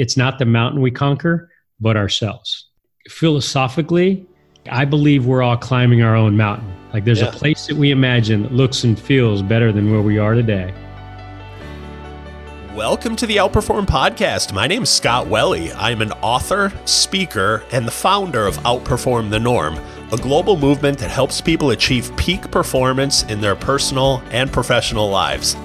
it's 0.00 0.16
not 0.16 0.38
the 0.38 0.46
mountain 0.46 0.80
we 0.80 0.90
conquer, 0.90 1.50
but 1.78 1.94
ourselves. 1.94 2.70
Philosophically, 3.10 4.26
I 4.70 4.86
believe 4.86 5.26
we're 5.26 5.42
all 5.42 5.58
climbing 5.58 6.00
our 6.00 6.16
own 6.16 6.38
mountain. 6.38 6.72
Like 6.94 7.04
there's 7.04 7.20
yeah. 7.20 7.28
a 7.28 7.32
place 7.32 7.66
that 7.66 7.76
we 7.76 7.90
imagine 7.90 8.44
that 8.44 8.52
looks 8.52 8.82
and 8.82 8.98
feels 8.98 9.42
better 9.42 9.72
than 9.72 9.92
where 9.92 10.00
we 10.00 10.16
are 10.16 10.32
today. 10.32 10.72
Welcome 12.74 13.14
to 13.16 13.26
the 13.26 13.36
Outperform 13.36 13.84
Podcast. 13.84 14.54
My 14.54 14.66
name 14.66 14.84
is 14.84 14.88
Scott 14.88 15.26
Welle. 15.26 15.70
I'm 15.76 16.00
an 16.00 16.12
author, 16.22 16.72
speaker, 16.86 17.62
and 17.70 17.86
the 17.86 17.90
founder 17.90 18.46
of 18.46 18.56
Outperform 18.60 19.28
the 19.28 19.38
Norm, 19.38 19.78
a 20.14 20.16
global 20.16 20.56
movement 20.56 20.96
that 21.00 21.10
helps 21.10 21.42
people 21.42 21.72
achieve 21.72 22.10
peak 22.16 22.50
performance 22.50 23.24
in 23.24 23.42
their 23.42 23.54
personal 23.54 24.22
and 24.30 24.50
professional 24.50 25.10
lives. 25.10 25.56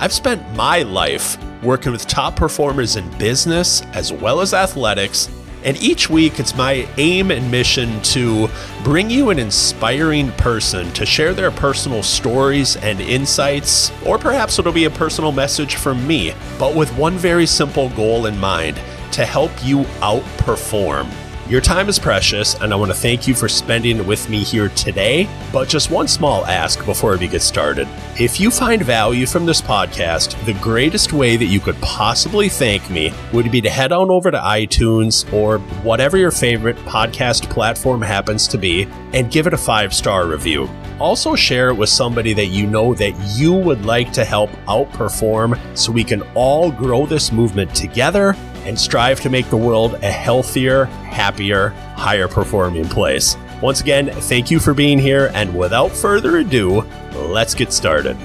I've 0.00 0.12
spent 0.12 0.42
my 0.56 0.82
life 0.82 1.38
working 1.64 1.92
with 1.92 2.06
top 2.06 2.36
performers 2.36 2.96
in 2.96 3.08
business 3.18 3.82
as 3.92 4.12
well 4.12 4.40
as 4.40 4.54
athletics. 4.54 5.30
And 5.64 5.82
each 5.82 6.10
week, 6.10 6.38
it's 6.38 6.54
my 6.54 6.86
aim 6.98 7.30
and 7.30 7.50
mission 7.50 8.00
to 8.02 8.48
bring 8.82 9.08
you 9.08 9.30
an 9.30 9.38
inspiring 9.38 10.30
person 10.32 10.92
to 10.92 11.06
share 11.06 11.32
their 11.32 11.50
personal 11.50 12.02
stories 12.02 12.76
and 12.76 13.00
insights, 13.00 13.90
or 14.04 14.18
perhaps 14.18 14.58
it'll 14.58 14.72
be 14.72 14.84
a 14.84 14.90
personal 14.90 15.32
message 15.32 15.76
from 15.76 16.06
me, 16.06 16.34
but 16.58 16.76
with 16.76 16.94
one 16.98 17.16
very 17.16 17.46
simple 17.46 17.88
goal 17.90 18.26
in 18.26 18.38
mind 18.38 18.76
to 19.12 19.24
help 19.24 19.52
you 19.64 19.84
outperform. 20.02 21.08
Your 21.46 21.60
time 21.60 21.90
is 21.90 21.98
precious, 21.98 22.54
and 22.54 22.72
I 22.72 22.76
want 22.76 22.90
to 22.90 22.96
thank 22.96 23.28
you 23.28 23.34
for 23.34 23.50
spending 23.50 23.98
it 23.98 24.06
with 24.06 24.30
me 24.30 24.42
here 24.42 24.70
today. 24.70 25.28
But 25.52 25.68
just 25.68 25.90
one 25.90 26.08
small 26.08 26.46
ask 26.46 26.82
before 26.86 27.18
we 27.18 27.28
get 27.28 27.42
started. 27.42 27.86
If 28.18 28.40
you 28.40 28.50
find 28.50 28.82
value 28.82 29.26
from 29.26 29.44
this 29.44 29.60
podcast, 29.60 30.42
the 30.46 30.54
greatest 30.54 31.12
way 31.12 31.36
that 31.36 31.44
you 31.44 31.60
could 31.60 31.78
possibly 31.82 32.48
thank 32.48 32.88
me 32.88 33.12
would 33.34 33.52
be 33.52 33.60
to 33.60 33.68
head 33.68 33.92
on 33.92 34.10
over 34.10 34.30
to 34.30 34.38
iTunes 34.38 35.30
or 35.34 35.58
whatever 35.82 36.16
your 36.16 36.30
favorite 36.30 36.76
podcast 36.78 37.50
platform 37.50 38.00
happens 38.00 38.48
to 38.48 38.56
be 38.56 38.84
and 39.12 39.30
give 39.30 39.46
it 39.46 39.52
a 39.52 39.58
five 39.58 39.92
star 39.92 40.26
review. 40.26 40.66
Also, 40.98 41.34
share 41.34 41.68
it 41.68 41.74
with 41.74 41.90
somebody 41.90 42.32
that 42.32 42.46
you 42.46 42.66
know 42.66 42.94
that 42.94 43.12
you 43.36 43.52
would 43.52 43.84
like 43.84 44.14
to 44.14 44.24
help 44.24 44.48
outperform 44.66 45.60
so 45.76 45.92
we 45.92 46.04
can 46.04 46.22
all 46.34 46.72
grow 46.72 47.04
this 47.04 47.32
movement 47.32 47.74
together 47.74 48.34
and 48.64 48.78
strive 48.78 49.20
to 49.20 49.30
make 49.30 49.48
the 49.50 49.56
world 49.56 49.94
a 50.02 50.10
healthier, 50.10 50.84
happier, 50.84 51.68
higher 51.96 52.28
performing 52.28 52.88
place. 52.88 53.36
Once 53.62 53.80
again, 53.80 54.10
thank 54.10 54.50
you 54.50 54.58
for 54.58 54.74
being 54.74 54.98
here, 54.98 55.30
and 55.34 55.56
without 55.56 55.90
further 55.90 56.38
ado, 56.38 56.82
let's 57.14 57.54
get 57.54 57.72
started. 57.72 58.16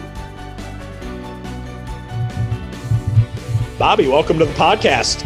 Bobby, 3.77 4.07
welcome 4.07 4.37
to 4.39 4.45
the 4.45 4.53
podcast. 4.53 5.25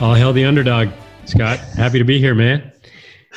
All 0.00 0.14
hail 0.14 0.32
the 0.32 0.44
underdog, 0.44 0.88
Scott. 1.26 1.58
Happy 1.58 1.98
to 1.98 2.04
be 2.04 2.18
here, 2.18 2.34
man. 2.34 2.72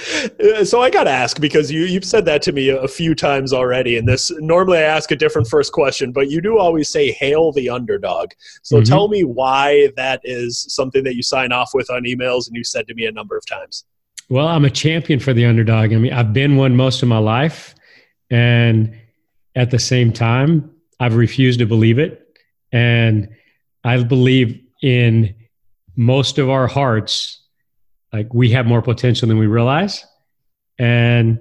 so 0.64 0.82
I 0.82 0.90
got 0.90 1.06
to 1.06 1.10
ask 1.10 1.40
because 1.40 1.72
you 1.72 1.82
you've 1.82 2.06
said 2.06 2.26
that 2.26 2.42
to 2.44 2.52
me 2.52 2.70
a, 2.70 2.88
few 2.88 3.14
times 3.14 3.54
already. 3.54 3.98
And 3.98 4.08
this 4.08 4.32
normally 4.40 4.80
I 4.80 4.84
ask 4.84 5.12
a 5.12 5.16
different 5.16 5.48
first 5.48 5.74
question, 5.74 6.12
but 6.12 6.30
you 6.30 6.42
do 6.42 6.58
always 6.58 6.90
say 6.90 7.12
"hail 7.12 7.52
the 7.52 7.70
underdog." 7.70 8.32
So 8.64 8.78
mm-hmm. 8.78 8.84
tell 8.84 9.08
me 9.08 9.24
why 9.24 9.90
that 9.96 10.22
is 10.24 10.66
something 10.70 11.04
that 11.04 11.16
you 11.16 11.24
sign 11.24 11.52
off 11.52 11.72
with 11.74 11.90
on 11.90 12.04
emails, 12.04 12.48
and 12.48 12.56
you 12.56 12.64
said 12.64 12.88
to 12.88 12.94
me 12.94 13.06
a 13.06 13.12
number 13.12 13.38
of 13.38 13.46
times. 13.46 13.86
Well, 14.30 14.48
I'm 14.48 14.66
a 14.66 14.70
champion 14.70 15.20
for 15.20 15.34
the 15.34 15.46
underdog. 15.46 15.92
I 15.92 15.98
mean, 15.98 16.14
I've 16.14 16.34
been 16.34 16.56
one 16.56 16.76
most 16.76 17.02
of 17.02 17.10
my 17.10 17.18
life, 17.18 17.76
and 18.30 18.96
at 19.56 19.72
the 19.72 19.80
same 19.80 20.14
time, 20.14 20.72
I've 21.00 21.16
refused 21.16 21.60
to 21.60 21.66
believe 21.66 22.00
it, 22.00 22.38
and 22.72 23.30
I 23.84 24.02
believe 24.04 24.62
in 24.82 25.36
most 25.96 26.38
of 26.38 26.50
our 26.50 26.68
hearts 26.68 27.39
like 28.12 28.34
we 28.34 28.52
have 28.52 28.66
more 28.66 28.82
potential 28.82 29.28
than 29.28 29.38
we 29.38 29.48
realize. 29.48 30.06
And 30.78 31.40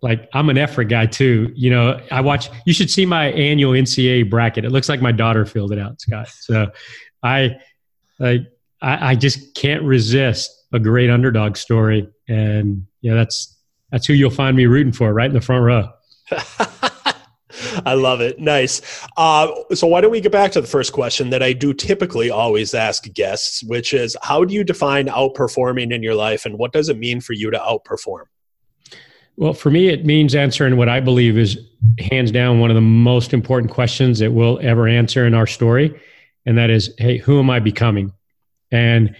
like 0.00 0.28
I'm 0.32 0.48
an 0.48 0.58
effort 0.58 0.84
guy 0.84 1.06
too. 1.06 1.52
You 1.54 1.70
know, 1.70 2.00
I 2.10 2.20
watch. 2.20 2.50
You 2.64 2.72
should 2.72 2.90
see 2.90 3.06
my 3.06 3.26
annual 3.32 3.72
NCAA 3.72 4.30
bracket. 4.30 4.64
It 4.64 4.70
looks 4.70 4.88
like 4.88 5.00
my 5.00 5.12
daughter 5.12 5.44
filled 5.44 5.72
it 5.72 5.78
out, 5.78 6.00
Scott. 6.00 6.28
So 6.28 6.70
I 7.22 7.56
like 8.18 8.42
I, 8.80 9.10
I 9.10 9.14
just 9.14 9.54
can't 9.54 9.82
resist 9.82 10.50
a 10.72 10.78
great 10.78 11.10
underdog 11.10 11.56
story, 11.56 12.08
and 12.28 12.86
yeah, 13.00 13.14
that's 13.14 13.56
that's 13.90 14.06
who 14.06 14.12
you'll 14.12 14.30
find 14.30 14.56
me 14.56 14.66
rooting 14.66 14.92
for, 14.92 15.12
right 15.12 15.28
in 15.28 15.34
the 15.34 15.40
front 15.40 15.64
row. 15.64 15.88
I 17.84 17.94
love 17.94 18.20
it. 18.20 18.38
Nice. 18.38 18.82
Uh, 19.16 19.52
so, 19.74 19.86
why 19.86 20.00
don't 20.00 20.10
we 20.10 20.20
get 20.20 20.32
back 20.32 20.52
to 20.52 20.60
the 20.60 20.66
first 20.66 20.92
question 20.92 21.30
that 21.30 21.42
I 21.42 21.52
do 21.52 21.72
typically 21.72 22.30
always 22.30 22.74
ask 22.74 23.04
guests, 23.12 23.62
which 23.64 23.94
is 23.94 24.16
how 24.22 24.44
do 24.44 24.54
you 24.54 24.64
define 24.64 25.06
outperforming 25.06 25.92
in 25.92 26.02
your 26.02 26.14
life 26.14 26.46
and 26.46 26.58
what 26.58 26.72
does 26.72 26.88
it 26.88 26.98
mean 26.98 27.20
for 27.20 27.32
you 27.32 27.50
to 27.50 27.58
outperform? 27.58 28.24
Well, 29.36 29.52
for 29.52 29.70
me, 29.70 29.88
it 29.88 30.04
means 30.04 30.34
answering 30.34 30.76
what 30.76 30.88
I 30.88 30.98
believe 30.98 31.38
is 31.38 31.58
hands 32.10 32.32
down 32.32 32.58
one 32.58 32.70
of 32.70 32.74
the 32.74 32.80
most 32.80 33.32
important 33.32 33.72
questions 33.72 34.18
that 34.18 34.32
we'll 34.32 34.58
ever 34.62 34.88
answer 34.88 35.26
in 35.26 35.34
our 35.34 35.46
story. 35.46 36.00
And 36.44 36.58
that 36.58 36.70
is, 36.70 36.92
hey, 36.98 37.18
who 37.18 37.38
am 37.38 37.48
I 37.48 37.60
becoming? 37.60 38.12
And 38.72 39.14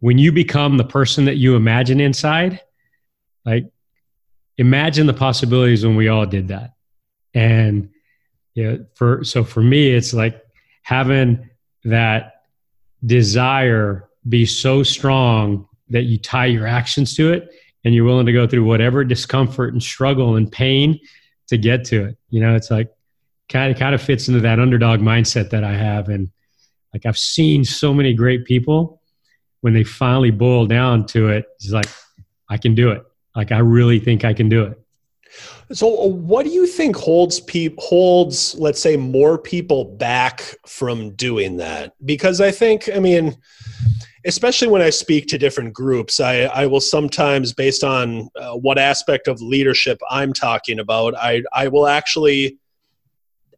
when 0.00 0.18
you 0.18 0.32
become 0.32 0.76
the 0.76 0.84
person 0.84 1.26
that 1.26 1.36
you 1.36 1.54
imagine 1.54 2.00
inside, 2.00 2.60
like 3.44 3.70
imagine 4.58 5.06
the 5.06 5.14
possibilities 5.14 5.86
when 5.86 5.94
we 5.94 6.08
all 6.08 6.26
did 6.26 6.48
that. 6.48 6.72
And 7.34 7.90
yeah, 8.54 8.76
for 8.94 9.24
so 9.24 9.44
for 9.44 9.62
me, 9.62 9.90
it's 9.90 10.12
like 10.12 10.42
having 10.82 11.48
that 11.84 12.42
desire 13.04 14.08
be 14.28 14.44
so 14.44 14.82
strong 14.82 15.66
that 15.88 16.02
you 16.02 16.18
tie 16.18 16.46
your 16.46 16.66
actions 16.66 17.14
to 17.16 17.32
it 17.32 17.50
and 17.84 17.94
you're 17.94 18.04
willing 18.04 18.26
to 18.26 18.32
go 18.32 18.46
through 18.46 18.64
whatever 18.64 19.04
discomfort 19.04 19.72
and 19.72 19.82
struggle 19.82 20.36
and 20.36 20.50
pain 20.52 20.98
to 21.48 21.56
get 21.56 21.84
to 21.86 22.04
it. 22.04 22.18
You 22.28 22.40
know, 22.40 22.54
it's 22.54 22.70
like 22.70 22.92
kind 23.48 23.72
of 23.72 23.78
kind 23.78 23.94
of 23.94 24.02
fits 24.02 24.28
into 24.28 24.40
that 24.40 24.60
underdog 24.60 25.00
mindset 25.00 25.50
that 25.50 25.64
I 25.64 25.72
have. 25.72 26.08
And 26.08 26.30
like 26.92 27.06
I've 27.06 27.18
seen 27.18 27.64
so 27.64 27.94
many 27.94 28.14
great 28.14 28.44
people 28.44 29.00
when 29.60 29.74
they 29.74 29.84
finally 29.84 30.30
boil 30.30 30.66
down 30.66 31.06
to 31.06 31.28
it, 31.28 31.46
it's 31.56 31.70
like, 31.70 31.88
I 32.48 32.56
can 32.56 32.74
do 32.74 32.90
it. 32.90 33.02
Like 33.36 33.52
I 33.52 33.58
really 33.58 34.00
think 34.00 34.24
I 34.24 34.32
can 34.32 34.48
do 34.48 34.64
it. 34.64 34.80
So, 35.72 35.88
what 35.88 36.44
do 36.44 36.50
you 36.50 36.66
think 36.66 36.96
holds 36.96 37.40
pe- 37.40 37.74
holds, 37.78 38.54
let's 38.56 38.80
say, 38.80 38.96
more 38.96 39.38
people 39.38 39.84
back 39.84 40.42
from 40.66 41.14
doing 41.14 41.56
that? 41.58 41.94
Because 42.04 42.40
I 42.40 42.50
think, 42.50 42.88
I 42.94 42.98
mean, 42.98 43.36
especially 44.24 44.68
when 44.68 44.82
I 44.82 44.90
speak 44.90 45.26
to 45.28 45.38
different 45.38 45.72
groups, 45.72 46.20
I, 46.20 46.42
I 46.42 46.66
will 46.66 46.80
sometimes, 46.80 47.52
based 47.52 47.84
on 47.84 48.28
uh, 48.36 48.54
what 48.54 48.78
aspect 48.78 49.28
of 49.28 49.40
leadership 49.40 50.00
I'm 50.10 50.32
talking 50.32 50.78
about, 50.78 51.14
I, 51.16 51.42
I 51.52 51.68
will 51.68 51.86
actually 51.86 52.58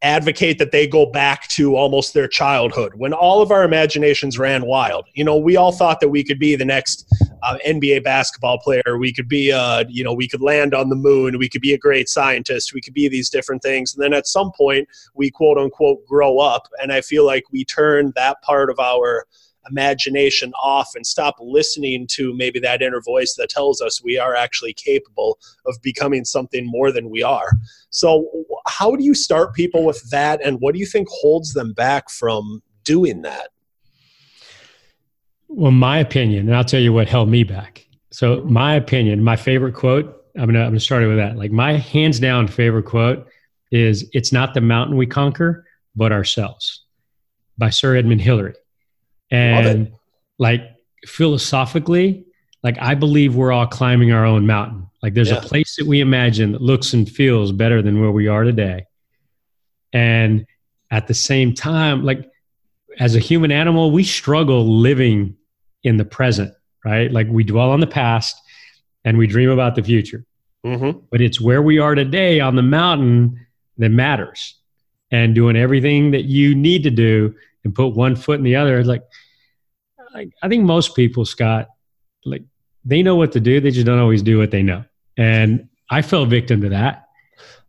advocate 0.02 0.58
that 0.58 0.72
they 0.72 0.86
go 0.86 1.06
back 1.06 1.46
to 1.48 1.76
almost 1.76 2.12
their 2.12 2.26
childhood 2.26 2.92
when 2.96 3.12
all 3.12 3.40
of 3.40 3.50
our 3.50 3.62
imaginations 3.62 4.38
ran 4.38 4.66
wild. 4.66 5.06
You 5.14 5.24
know, 5.24 5.36
we 5.36 5.56
all 5.56 5.72
thought 5.72 6.00
that 6.00 6.08
we 6.08 6.24
could 6.24 6.38
be 6.38 6.56
the 6.56 6.64
next 6.64 7.06
uh, 7.42 7.56
NBA 7.66 8.02
basketball 8.02 8.58
player. 8.58 8.98
We 8.98 9.12
could 9.12 9.28
be, 9.28 9.52
uh, 9.52 9.84
you 9.88 10.02
know, 10.02 10.12
we 10.12 10.28
could 10.28 10.42
land 10.42 10.74
on 10.74 10.88
the 10.88 10.96
moon. 10.96 11.38
We 11.38 11.48
could 11.48 11.60
be 11.60 11.72
a 11.72 11.78
great 11.78 12.08
scientist. 12.08 12.74
We 12.74 12.80
could 12.80 12.94
be 12.94 13.08
these 13.08 13.30
different 13.30 13.62
things. 13.62 13.94
And 13.94 14.02
then 14.02 14.12
at 14.12 14.26
some 14.26 14.50
point, 14.56 14.88
we 15.14 15.30
quote 15.30 15.58
unquote 15.58 16.04
grow 16.06 16.38
up. 16.38 16.68
And 16.80 16.92
I 16.92 17.00
feel 17.00 17.24
like 17.24 17.44
we 17.52 17.64
turn 17.64 18.12
that 18.16 18.42
part 18.42 18.70
of 18.70 18.78
our 18.80 19.26
imagination 19.68 20.52
off 20.54 20.90
and 20.94 21.06
stop 21.06 21.36
listening 21.40 22.06
to 22.08 22.34
maybe 22.34 22.58
that 22.60 22.82
inner 22.82 23.00
voice 23.00 23.34
that 23.38 23.48
tells 23.48 23.80
us 23.80 24.02
we 24.02 24.18
are 24.18 24.34
actually 24.34 24.72
capable 24.74 25.38
of 25.66 25.76
becoming 25.82 26.24
something 26.24 26.66
more 26.66 26.92
than 26.92 27.10
we 27.10 27.22
are. 27.22 27.50
So, 27.90 28.28
how 28.66 28.96
do 28.96 29.04
you 29.04 29.14
start 29.14 29.54
people 29.54 29.84
with 29.84 30.08
that, 30.10 30.40
and 30.44 30.60
what 30.60 30.74
do 30.74 30.80
you 30.80 30.86
think 30.86 31.08
holds 31.10 31.52
them 31.52 31.72
back 31.72 32.10
from 32.10 32.62
doing 32.84 33.22
that? 33.22 33.48
Well, 35.48 35.72
my 35.72 35.98
opinion, 35.98 36.48
and 36.48 36.56
I'll 36.56 36.64
tell 36.64 36.80
you 36.80 36.92
what 36.92 37.08
held 37.08 37.28
me 37.28 37.44
back. 37.44 37.86
So, 38.10 38.42
my 38.44 38.74
opinion, 38.74 39.22
my 39.22 39.36
favorite 39.36 39.74
quote, 39.74 40.18
I'm 40.36 40.46
gonna 40.46 40.60
I'm 40.60 40.70
gonna 40.70 40.80
start 40.80 41.02
it 41.02 41.08
with 41.08 41.18
that. 41.18 41.36
Like 41.36 41.50
my 41.50 41.76
hands 41.76 42.18
down 42.18 42.48
favorite 42.48 42.84
quote 42.84 43.28
is 43.70 44.08
"It's 44.12 44.32
not 44.32 44.54
the 44.54 44.60
mountain 44.60 44.96
we 44.96 45.06
conquer, 45.06 45.66
but 45.94 46.12
ourselves," 46.12 46.84
by 47.58 47.70
Sir 47.70 47.96
Edmund 47.96 48.22
Hillary. 48.22 48.54
And 49.32 49.92
like 50.38 50.62
philosophically, 51.06 52.26
like 52.62 52.76
I 52.80 52.94
believe 52.94 53.34
we're 53.34 53.52
all 53.52 53.66
climbing 53.66 54.12
our 54.12 54.24
own 54.24 54.46
mountain. 54.46 54.86
Like 55.02 55.14
there's 55.14 55.30
yeah. 55.30 55.38
a 55.38 55.42
place 55.42 55.76
that 55.76 55.86
we 55.86 56.00
imagine 56.00 56.52
that 56.52 56.62
looks 56.62 56.92
and 56.92 57.10
feels 57.10 57.50
better 57.50 57.82
than 57.82 58.00
where 58.00 58.12
we 58.12 58.28
are 58.28 58.44
today. 58.44 58.86
And 59.92 60.46
at 60.90 61.08
the 61.08 61.14
same 61.14 61.54
time, 61.54 62.04
like 62.04 62.30
as 62.98 63.16
a 63.16 63.18
human 63.18 63.50
animal, 63.50 63.90
we 63.90 64.04
struggle 64.04 64.78
living 64.78 65.36
in 65.82 65.96
the 65.96 66.04
present, 66.04 66.54
right? 66.84 67.10
Like 67.10 67.26
we 67.28 67.42
dwell 67.42 67.70
on 67.70 67.80
the 67.80 67.86
past 67.86 68.40
and 69.04 69.18
we 69.18 69.26
dream 69.26 69.50
about 69.50 69.74
the 69.74 69.82
future. 69.82 70.24
Mm-hmm. 70.64 71.00
But 71.10 71.20
it's 71.20 71.40
where 71.40 71.62
we 71.62 71.78
are 71.78 71.94
today 71.94 72.38
on 72.38 72.54
the 72.54 72.62
mountain 72.62 73.44
that 73.78 73.88
matters. 73.88 74.58
And 75.10 75.34
doing 75.34 75.56
everything 75.56 76.12
that 76.12 76.24
you 76.24 76.54
need 76.54 76.84
to 76.84 76.90
do 76.90 77.34
and 77.64 77.74
put 77.74 77.88
one 77.88 78.16
foot 78.16 78.38
in 78.38 78.44
the 78.44 78.56
other. 78.56 78.82
Like 78.84 79.02
I, 80.14 80.30
I 80.42 80.48
think 80.48 80.64
most 80.64 80.94
people, 80.94 81.24
Scott, 81.24 81.68
like 82.24 82.44
they 82.84 83.02
know 83.02 83.16
what 83.16 83.32
to 83.32 83.40
do. 83.40 83.60
They 83.60 83.70
just 83.70 83.86
don't 83.86 83.98
always 83.98 84.22
do 84.22 84.38
what 84.38 84.50
they 84.50 84.62
know. 84.62 84.84
And 85.16 85.68
I 85.90 86.02
fell 86.02 86.26
victim 86.26 86.60
to 86.62 86.68
that. 86.70 87.08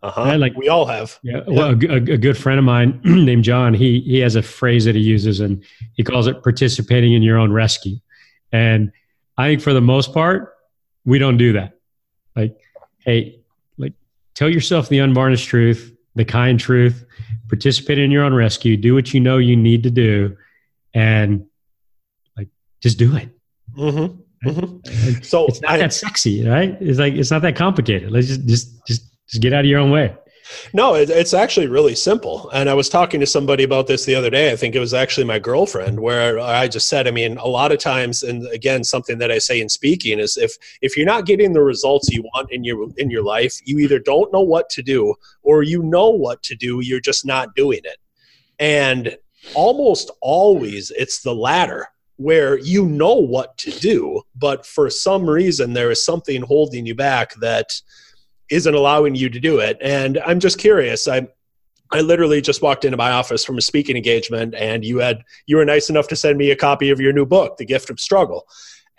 Uh-huh. 0.02 0.38
Like 0.38 0.56
we 0.58 0.68
all 0.68 0.86
have. 0.86 1.18
Yeah. 1.24 1.42
Well, 1.48 1.70
a, 1.70 1.88
a, 1.88 1.96
a, 1.96 2.18
good 2.18 2.38
friend 2.38 2.60
of 2.60 2.66
mine 2.66 3.00
named 3.06 3.46
John, 3.46 3.74
he 3.74 4.02
he 4.02 4.20
has 4.20 4.36
a 4.36 4.42
phrase 4.42 4.84
that 4.84 4.96
he 4.96 5.02
uses, 5.02 5.40
and 5.40 5.64
he 5.94 6.04
calls 6.04 6.28
it 6.28 6.44
participating 6.44 7.14
in 7.14 7.24
your 7.24 7.38
own 7.38 7.54
rescue. 7.54 7.96
And 8.52 8.92
I 9.38 9.48
think 9.48 9.62
for 9.62 9.72
the 9.72 9.82
most 9.82 10.14
part, 10.14 10.56
we 11.06 11.20
don't 11.20 11.38
do 11.38 11.54
that. 11.54 11.80
Like, 12.36 12.58
hey, 13.00 13.40
like 13.78 13.94
tell 14.36 14.50
yourself 14.50 14.90
the 14.90 15.00
unvarnished 15.00 15.48
truth, 15.48 15.93
the 16.16 16.26
kind 16.26 16.60
truth, 16.60 17.06
participate 17.48 18.00
in 18.00 18.12
your 18.12 18.24
own 18.24 18.34
rescue, 18.34 18.78
do 18.78 18.94
what 18.94 19.14
you 19.14 19.20
know 19.20 19.38
you 19.38 19.56
need 19.56 19.84
to 19.84 19.90
do, 19.90 20.38
and 20.94 21.46
like 22.38 22.50
just 22.82 22.98
do 22.98 23.16
it. 23.16 23.30
Mm-hmm. 23.78 24.50
Mm-hmm. 24.50 25.22
So 25.24 25.46
it's 25.48 25.62
not 25.62 25.72
I, 25.72 25.78
that 25.78 25.94
sexy, 25.94 26.48
right? 26.48 26.78
It's 26.82 27.00
like 27.00 27.14
it's 27.14 27.32
not 27.32 27.42
that 27.44 27.56
complicated. 27.56 28.12
Let's 28.12 28.28
just 28.28 28.46
just 28.46 28.88
just 28.88 29.02
just 29.30 29.42
get 29.42 29.54
out 29.54 29.62
of 29.62 29.66
your 29.66 29.80
own 29.80 29.92
way. 29.92 30.16
No, 30.74 30.96
it, 30.96 31.10
it's 31.10 31.34
actually 31.34 31.68
really 31.68 31.96
simple. 31.96 32.50
And 32.52 32.70
I 32.70 32.74
was 32.74 32.90
talking 32.90 33.20
to 33.20 33.26
somebody 33.26 33.64
about 33.64 33.88
this 33.88 34.06
the 34.06 34.16
other 34.16 34.30
day. 34.30 34.52
I 34.52 34.56
think 34.56 34.76
it 34.76 34.80
was 34.80 34.94
actually 34.94 35.26
my 35.26 35.40
girlfriend, 35.40 36.00
where 36.00 36.40
I 36.40 36.68
just 36.68 36.88
said, 36.88 37.08
I 37.08 37.12
mean, 37.12 37.38
a 37.38 37.48
lot 37.48 37.72
of 37.72 37.80
times, 37.80 38.24
and 38.24 38.48
again, 38.48 38.84
something 38.84 39.18
that 39.20 39.32
I 39.32 39.38
say 39.38 39.62
in 39.62 39.70
speaking 39.70 40.20
is 40.20 40.38
if 40.38 40.56
if 40.82 40.98
you're 40.98 41.06
not 41.06 41.26
getting 41.26 41.54
the 41.54 41.62
results 41.62 42.10
you 42.10 42.24
want 42.24 42.52
in 42.52 42.64
your 42.64 42.88
in 42.98 43.10
your 43.10 43.24
life, 43.24 43.60
you 43.66 43.80
either 43.80 44.00
don't 44.00 44.32
know 44.34 44.42
what 44.42 44.70
to 44.72 44.82
do 44.82 45.16
or 45.42 45.64
you 45.64 45.84
know 45.84 46.10
what 46.10 46.44
to 46.44 46.56
do, 46.56 46.80
you're 46.82 47.00
just 47.00 47.26
not 47.26 47.56
doing 47.56 47.82
it. 47.84 47.98
And 48.60 49.18
almost 49.56 50.10
always 50.22 50.92
it's 50.92 51.22
the 51.22 51.36
latter 51.36 51.88
where 52.18 52.58
you 52.60 52.86
know 52.86 53.16
what 53.16 53.58
to 53.58 53.72
do, 53.72 54.22
but 54.36 54.66
for 54.66 54.90
some 54.90 55.30
reason 55.30 55.74
there 55.74 55.92
is 55.92 56.06
something 56.06 56.42
holding 56.44 56.86
you 56.86 56.96
back 56.96 57.34
that 57.36 57.74
isn't 58.54 58.74
allowing 58.74 59.16
you 59.16 59.30
to 59.30 59.40
do 59.40 59.60
it. 59.60 59.78
And 59.82 60.20
I'm 60.20 60.40
just 60.40 60.58
curious. 60.58 61.08
I 61.08 61.28
I 61.92 62.02
literally 62.02 62.42
just 62.42 62.62
walked 62.62 62.86
into 62.86 62.98
my 62.98 63.12
office 63.12 63.46
from 63.46 63.58
a 63.58 63.62
speaking 63.62 63.96
engagement 63.96 64.56
and 64.56 64.84
you 64.84 64.98
had 65.00 65.24
you 65.46 65.58
were 65.58 65.66
nice 65.66 65.90
enough 65.90 66.08
to 66.08 66.16
send 66.16 66.38
me 66.38 66.50
a 66.52 66.56
copy 66.56 66.90
of 66.90 67.00
your 67.00 67.14
new 67.14 67.26
book, 67.26 67.58
The 67.58 67.66
Gift 67.66 67.90
of 67.90 68.00
Struggle. 68.00 68.48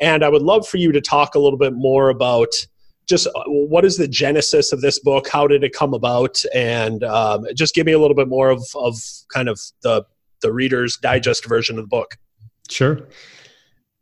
And 0.01 0.25
I 0.25 0.29
would 0.29 0.43
love 0.43 0.67
for 0.67 0.77
you 0.77 0.93
to 0.93 1.01
talk 1.01 1.35
a 1.35 1.39
little 1.39 1.59
bit 1.59 1.73
more 1.73 2.11
about 2.11 2.53
just 3.09 3.27
uh, 3.27 3.43
what 3.47 3.85
is 3.85 3.97
the 3.97 4.09
genesis 4.09 4.73
of 4.73 4.81
this 4.81 4.99
book? 4.99 5.29
How 5.29 5.47
did 5.47 5.63
it 5.63 5.73
come 5.73 5.95
about? 5.95 6.43
And 6.55 7.05
um, 7.05 7.47
just 7.55 7.75
give 7.75 7.87
me 7.87 7.93
a 7.93 7.99
little 7.99 8.17
bit 8.17 8.29
more 8.29 8.51
of, 8.51 8.65
of 8.75 8.97
kind 9.33 9.49
of 9.49 9.61
the, 9.83 10.05
the 10.43 10.53
reader's 10.53 10.97
digest 10.97 11.47
version 11.47 11.79
of 11.79 11.85
the 11.85 11.89
book. 11.89 12.17
Sure. 12.71 13.09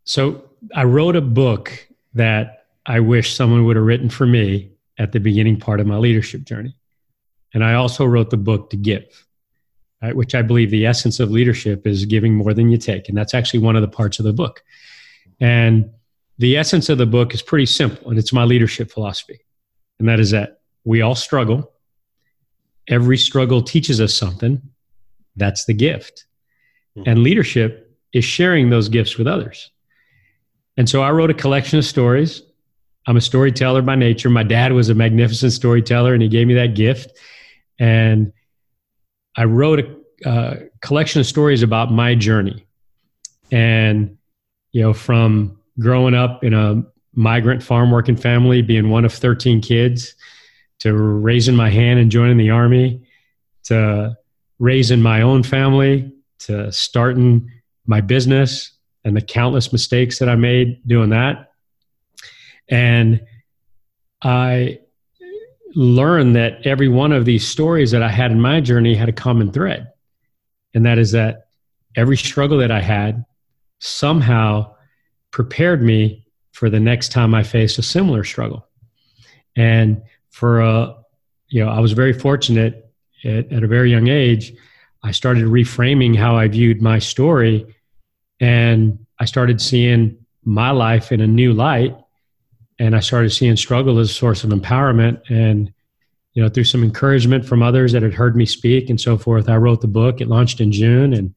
So 0.05 0.45
I 0.75 0.85
wrote 0.85 1.17
a 1.17 1.21
book 1.21 1.89
that 2.15 2.67
I 2.87 3.01
wish 3.01 3.35
someone 3.35 3.65
would 3.65 3.77
have 3.77 3.85
written 3.85 4.11
for 4.11 4.27
me 4.27 4.72
at 5.03 5.11
the 5.11 5.19
beginning 5.19 5.59
part 5.59 5.81
of 5.81 5.87
my 5.87 5.97
leadership 5.97 6.45
journey. 6.45 6.77
And 7.53 7.65
I 7.65 7.75
also 7.75 8.05
wrote 8.05 8.31
the 8.31 8.37
book 8.37 8.71
to 8.71 8.77
give, 8.77 9.27
right, 10.01 10.15
which 10.15 10.33
I 10.33 10.43
believe 10.43 10.71
the 10.71 10.87
essence 10.87 11.19
of 11.19 11.29
leadership 11.33 11.89
is 11.89 12.05
giving 12.05 12.35
more 12.35 12.55
than 12.55 12.71
you 12.71 12.79
take. 12.79 13.09
And 13.09 13.19
that's 13.19 13.35
actually 13.35 13.61
one 13.61 13.75
of 13.75 13.83
the 13.83 13.89
parts 13.89 14.21
of 14.21 14.25
the 14.25 14.33
book. 14.33 14.63
And 15.41 15.91
the 16.39 16.57
essence 16.57 16.89
of 16.89 16.99
the 16.99 17.07
book 17.07 17.35
is 17.35 17.43
pretty 17.43 17.67
simple, 17.67 18.11
and 18.11 18.19
it's 18.19 18.33
my 18.33 18.45
leadership 18.45 18.93
philosophy. 18.93 19.41
And 19.99 20.09
that 20.09 20.21
is 20.21 20.31
that 20.31 20.61
we 20.85 21.03
all 21.03 21.17
struggle. 21.17 21.73
Every 22.89 23.19
struggle 23.19 23.61
teaches 23.61 24.01
us 24.01 24.15
something. 24.15 24.63
That's 25.35 25.65
the 25.65 25.75
gift. 25.75 26.27
Mm-hmm. 26.97 27.11
And 27.11 27.23
leadership 27.25 27.99
is 28.13 28.25
sharing 28.25 28.71
those 28.71 28.89
gifts 28.89 29.19
with 29.19 29.27
others. 29.27 29.73
And 30.77 30.89
so 30.89 31.03
I 31.03 31.11
wrote 31.11 31.31
a 31.31 31.35
collection 31.35 31.81
of 31.81 31.85
stories 31.85 32.43
I'm 33.07 33.17
a 33.17 33.21
storyteller 33.21 33.83
by 33.83 33.97
nature. 33.97 34.31
My 34.31 34.43
dad 34.43 34.73
was 34.73 34.89
a 34.89 34.95
magnificent 34.95 35.53
storyteller, 35.53 36.15
and 36.15 36.23
he 36.23 36.29
gave 36.29 36.47
me 36.47 36.55
that 36.55 36.75
gift. 36.75 37.19
And 37.79 38.33
I 39.37 39.45
wrote 39.45 39.85
a 40.25 40.69
collection 40.81 41.21
of 41.21 41.27
stories 41.27 41.63
about 41.63 41.91
my 41.91 42.15
journey, 42.15 42.67
and 43.51 44.19
you 44.71 44.83
know, 44.83 44.93
from 44.93 45.59
growing 45.79 46.15
up 46.15 46.45
in 46.45 46.55
a 46.55 46.85
migrant 47.15 47.63
farm 47.63 47.91
working 47.91 48.17
family, 48.17 48.63
being 48.63 48.89
one 48.89 49.05
of 49.05 49.13
13 49.13 49.61
kids, 49.61 50.15
to 50.81 50.95
raising 50.95 51.57
my 51.57 51.71
hand 51.71 51.99
and 51.99 52.11
joining 52.11 52.37
the 52.37 52.51
army, 52.51 53.03
to 53.65 54.17
raising 54.59 55.03
my 55.03 55.23
own 55.23 55.43
family, 55.43 56.13
to 56.39 56.71
starting 56.71 57.51
my 57.87 58.01
business, 58.01 58.73
and 59.05 59.17
the 59.17 59.21
countless 59.21 59.73
mistakes 59.73 60.19
that 60.21 60.29
I 60.29 60.37
made 60.37 60.81
doing 60.87 61.11
that 61.11 61.52
and 62.73 63.21
I 64.23 64.81
learned 65.75 66.37
that 66.37 66.67
every 66.67 66.89
one 66.89 67.13
of 67.13 67.27
these 67.27 67.47
stories 67.47 67.91
that 67.91 68.03
I 68.03 68.09
had 68.09 68.31
in 68.31 68.41
my 68.41 68.63
journey 68.63 68.95
had 68.95 69.11
a 69.11 69.13
common 69.13 69.53
thread. 69.53 69.93
And 70.73 70.87
that 70.87 70.97
is 70.97 71.13
that 71.13 71.49
every 71.97 72.17
struggle 72.17 72.57
that 72.59 72.71
I 72.71 72.81
had 72.81 73.27
somehow 73.79 74.75
prepared 75.33 75.83
me 75.83 76.27
for 76.53 76.71
the 76.71 76.81
next 76.81 77.13
time 77.13 77.35
I 77.35 77.43
faced 77.43 77.79
a 77.79 77.83
similar 77.83 78.25
struggle. 78.25 78.67
And 79.55 80.03
for 80.31 80.63
a, 80.63 80.97
you 81.49 81.63
know, 81.63 81.71
I 81.71 81.81
was 81.81 81.93
very 81.93 82.15
fortunate 82.15 82.91
at, 83.23 83.53
at 83.53 83.63
a 83.63 83.69
very 83.69 83.91
young 83.91 84.09
age. 84.09 84.55
I 85.03 85.11
started 85.11 85.45
reframing 85.45 86.17
how 86.17 86.37
I 86.37 86.49
viewed 86.49 86.81
my 86.81 87.01
story 87.01 87.67
and 88.41 88.99
I 89.19 89.27
started 89.27 89.61
seeing 89.61 90.17
my 90.43 90.71
life 90.71 91.13
in 91.13 91.21
a 91.21 91.27
new 91.27 91.53
light 91.53 91.95
and 92.83 92.97
I 92.97 93.01
started 93.01 93.31
seeing 93.31 93.55
struggle 93.55 94.01
as 94.01 94.11
a 94.11 94.13
source 94.13 94.43
of 94.43 94.51
empowerment. 94.51 95.23
And 95.31 95.73
you 96.33 96.43
know, 96.43 96.49
through 96.49 96.65
some 96.65 96.83
encouragement 96.83 97.47
from 97.47 97.63
others 97.63 97.93
that 97.93 98.03
had 98.03 98.13
heard 98.13 98.35
me 98.35 98.45
speak 98.45 98.91
and 98.91 99.01
so 99.01 99.17
forth, 99.17 99.49
I 99.49 99.57
wrote 99.57 99.83
the 99.83 99.87
book. 99.87 100.21
It 100.21 100.27
launched 100.27 100.61
in 100.61 100.73
June, 100.73 101.13
and 101.13 101.33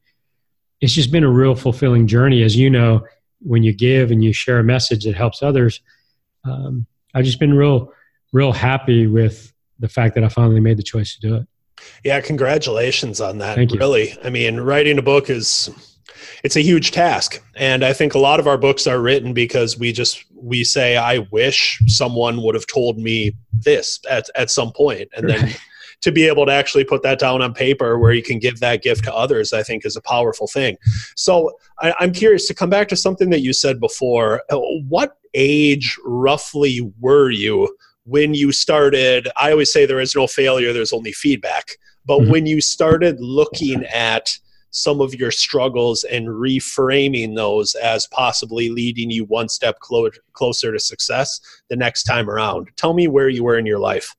it's 0.81 0.93
just 0.93 1.11
been 1.11 1.23
a 1.23 1.29
real 1.29 1.53
fulfilling 1.53 2.07
journey. 2.07 2.41
As 2.41 2.55
you 2.55 2.71
know, 2.71 3.05
when 3.41 3.61
you 3.61 3.73
give 3.73 4.09
and 4.09 4.23
you 4.23 4.33
share 4.33 4.57
a 4.57 4.63
message 4.63 5.05
that 5.05 5.15
helps 5.15 5.43
others, 5.43 5.81
um, 6.45 6.87
I've 7.13 7.25
just 7.25 7.39
been 7.39 7.53
real, 7.53 7.93
real 8.33 8.51
happy 8.51 9.05
with 9.05 9.53
the 9.77 9.89
fact 9.89 10.15
that 10.15 10.23
I 10.23 10.29
finally 10.29 10.61
made 10.61 10.77
the 10.77 10.83
choice 10.83 11.13
to 11.13 11.21
do 11.21 11.35
it. 11.35 11.47
Yeah, 12.03 12.21
congratulations 12.21 13.21
on 13.21 13.37
that. 13.37 13.55
Thank 13.55 13.71
you. 13.71 13.79
Really, 13.79 14.17
I 14.23 14.31
mean, 14.31 14.59
writing 14.61 14.97
a 14.97 15.03
book 15.03 15.29
is 15.29 15.69
it's 16.43 16.55
a 16.55 16.61
huge 16.61 16.91
task. 16.91 17.41
And 17.55 17.83
i 17.83 17.93
think 17.93 18.13
a 18.13 18.19
lot 18.19 18.39
of 18.39 18.47
our 18.47 18.57
books 18.57 18.87
are 18.87 19.01
written 19.01 19.33
because 19.33 19.77
we 19.77 19.91
just 19.91 20.25
we 20.35 20.63
say 20.63 20.97
i 20.97 21.19
wish 21.31 21.79
someone 21.87 22.41
would 22.43 22.55
have 22.55 22.67
told 22.67 22.97
me 22.97 23.33
this 23.53 23.99
at, 24.09 24.29
at 24.35 24.51
some 24.51 24.71
point. 24.71 25.09
And 25.15 25.29
then 25.29 25.53
to 26.01 26.11
be 26.11 26.27
able 26.27 26.45
to 26.45 26.51
actually 26.51 26.83
put 26.83 27.01
that 27.03 27.19
down 27.19 27.41
on 27.41 27.53
paper 27.53 27.97
where 27.97 28.13
you 28.13 28.21
can 28.21 28.37
give 28.37 28.59
that 28.59 28.83
gift 28.83 29.05
to 29.05 29.13
others 29.13 29.53
i 29.53 29.63
think 29.63 29.85
is 29.85 29.95
a 29.95 30.01
powerful 30.01 30.47
thing. 30.47 30.77
So 31.15 31.51
I, 31.79 31.93
i'm 31.99 32.13
curious 32.13 32.47
to 32.47 32.53
come 32.53 32.69
back 32.69 32.87
to 32.89 32.95
something 32.95 33.29
that 33.29 33.41
you 33.41 33.53
said 33.53 33.79
before. 33.79 34.43
Uh, 34.51 34.59
what 34.87 35.17
age 35.33 35.97
roughly 36.05 36.91
were 36.99 37.29
you 37.29 37.75
when 38.05 38.33
you 38.33 38.51
started? 38.51 39.27
I 39.37 39.51
always 39.51 39.71
say 39.71 39.85
there 39.85 39.99
is 39.99 40.15
no 40.15 40.27
failure 40.27 40.73
there's 40.73 40.93
only 40.93 41.11
feedback. 41.11 41.77
But 42.05 42.19
mm-hmm. 42.19 42.31
when 42.31 42.45
you 42.45 42.61
started 42.61 43.19
looking 43.19 43.83
at 43.85 44.37
some 44.75 44.99
of 44.99 45.15
your 45.15 45.31
struggles 45.31 46.03
and 46.03 46.27
reframing 46.27 47.33
those 47.33 47.75
as 47.75 48.07
possibly 48.07 48.67
leading 48.69 49.09
you 49.09 49.23
one 49.23 49.47
step 49.47 49.79
clo- 49.79 50.09
closer 50.33 50.73
to 50.73 50.79
success 50.79 51.39
the 51.69 51.77
next 51.77 52.03
time 52.03 52.29
around. 52.29 52.69
Tell 52.75 52.93
me 52.93 53.07
where 53.07 53.29
you 53.29 53.45
were 53.45 53.57
in 53.57 53.65
your 53.65 53.79
life. 53.79 54.13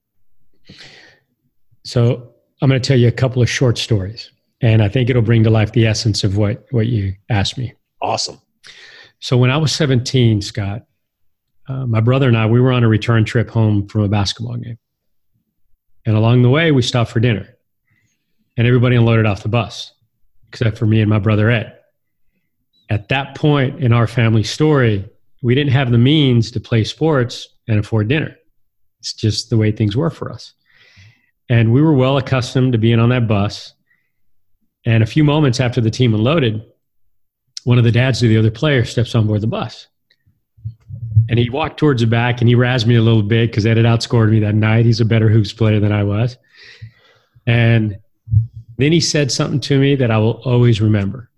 So, 1.85 2.33
I'm 2.63 2.71
going 2.71 2.81
to 2.81 2.89
tell 2.89 2.99
you 2.99 3.07
a 3.07 3.13
couple 3.13 3.43
of 3.43 3.51
short 3.51 3.77
stories, 3.77 4.31
and 4.63 4.83
I 4.83 4.89
think 4.89 5.11
it'll 5.11 5.21
bring 5.21 5.45
to 5.45 5.51
life 5.51 5.73
the 5.73 5.87
essence 5.87 6.25
of 6.25 6.39
what, 6.39 6.65
what 6.71 6.87
you 6.87 7.13
asked 7.29 7.59
me. 7.59 7.75
Awesome. 8.01 8.41
So, 9.21 9.37
when 9.37 9.51
I 9.51 9.59
was 9.59 9.73
17, 9.73 10.41
Scott, 10.41 10.87
uh, 11.69 11.87
my 11.87 12.01
brother 12.01 12.29
and 12.29 12.37
I, 12.37 12.47
we 12.47 12.61
were 12.63 12.73
on 12.73 12.83
a 12.83 12.89
return 12.89 13.27
trip 13.27 13.51
home 13.51 13.89
from 13.89 14.01
a 14.03 14.09
basketball 14.09 14.57
game. 14.57 14.79
And 16.07 16.17
along 16.17 16.43
the 16.43 16.51
way, 16.51 16.73
we 16.73 16.81
stopped 16.81 17.11
for 17.11 17.21
dinner, 17.21 17.47
and 18.57 18.67
everybody 18.67 18.97
unloaded 18.97 19.27
off 19.27 19.43
the 19.43 19.51
bus 19.51 19.93
except 20.57 20.79
for 20.79 20.87
me 20.87 21.03
and 21.03 21.11
my 21.11 21.19
brother 21.19 21.51
Ed. 21.51 21.79
At 22.89 23.09
that 23.11 23.35
point 23.35 23.85
in 23.85 23.93
our 23.93 24.07
family 24.07 24.43
story, 24.43 25.07
we 25.43 25.55
didn't 25.55 25.73
have 25.73 25.91
the 25.91 25.99
means 25.99 26.51
to 26.53 26.61
play 26.61 26.83
sports 26.83 27.49
and 27.69 27.79
afford 27.79 28.09
dinner. 28.09 28.35
It's 29.01 29.13
just 29.13 29.51
the 29.51 29.59
way 29.59 29.71
things 29.71 29.97
were 29.97 30.09
for 30.09 30.33
us. 30.33 30.55
And 31.51 31.75
we 31.75 31.83
were 31.83 31.93
well 31.93 32.17
accustomed 32.17 32.73
to 32.73 32.79
being 32.79 32.99
on 32.99 33.11
that 33.11 33.29
bus. 33.29 33.75
And 34.87 35.03
a 35.03 35.07
few 35.07 35.25
moments 35.25 35.61
after 35.61 35.83
the 35.83 35.91
team 35.91 36.15
unloaded, 36.15 36.65
one 37.65 37.77
of 37.77 37.85
the 37.85 37.93
dads 37.93 38.23
of 38.23 38.31
the 38.31 38.39
other 38.39 38.51
player 38.51 38.85
steps 38.87 39.15
on 39.15 39.27
board 39.27 39.43
the 39.43 39.47
bus. 39.47 39.89
And 41.29 41.39
he 41.39 41.51
walked 41.51 41.79
towards 41.79 42.01
the 42.01 42.07
back 42.07 42.41
and 42.41 42.49
he 42.49 42.55
razzed 42.55 42.87
me 42.87 42.95
a 42.95 43.03
little 43.03 43.23
bit 43.23 43.51
because 43.51 43.67
Ed 43.67 43.77
had 43.77 43.85
outscored 43.85 44.31
me 44.31 44.41
that 44.41 44.55
night. 44.55 44.87
He's 44.87 45.03
a 45.03 45.05
better 45.05 45.29
hoops 45.29 45.53
player 45.53 45.81
than 45.81 45.93
I 45.93 46.03
was. 46.03 46.39
And 47.47 47.99
then 48.79 48.93
he 48.93 49.01
said 49.01 49.33
something 49.33 49.61
to 49.61 49.79
me 49.79 49.95
that 49.97 50.11
I 50.11 50.19
will 50.19 50.43
always 50.45 50.81
remember. 50.81 51.31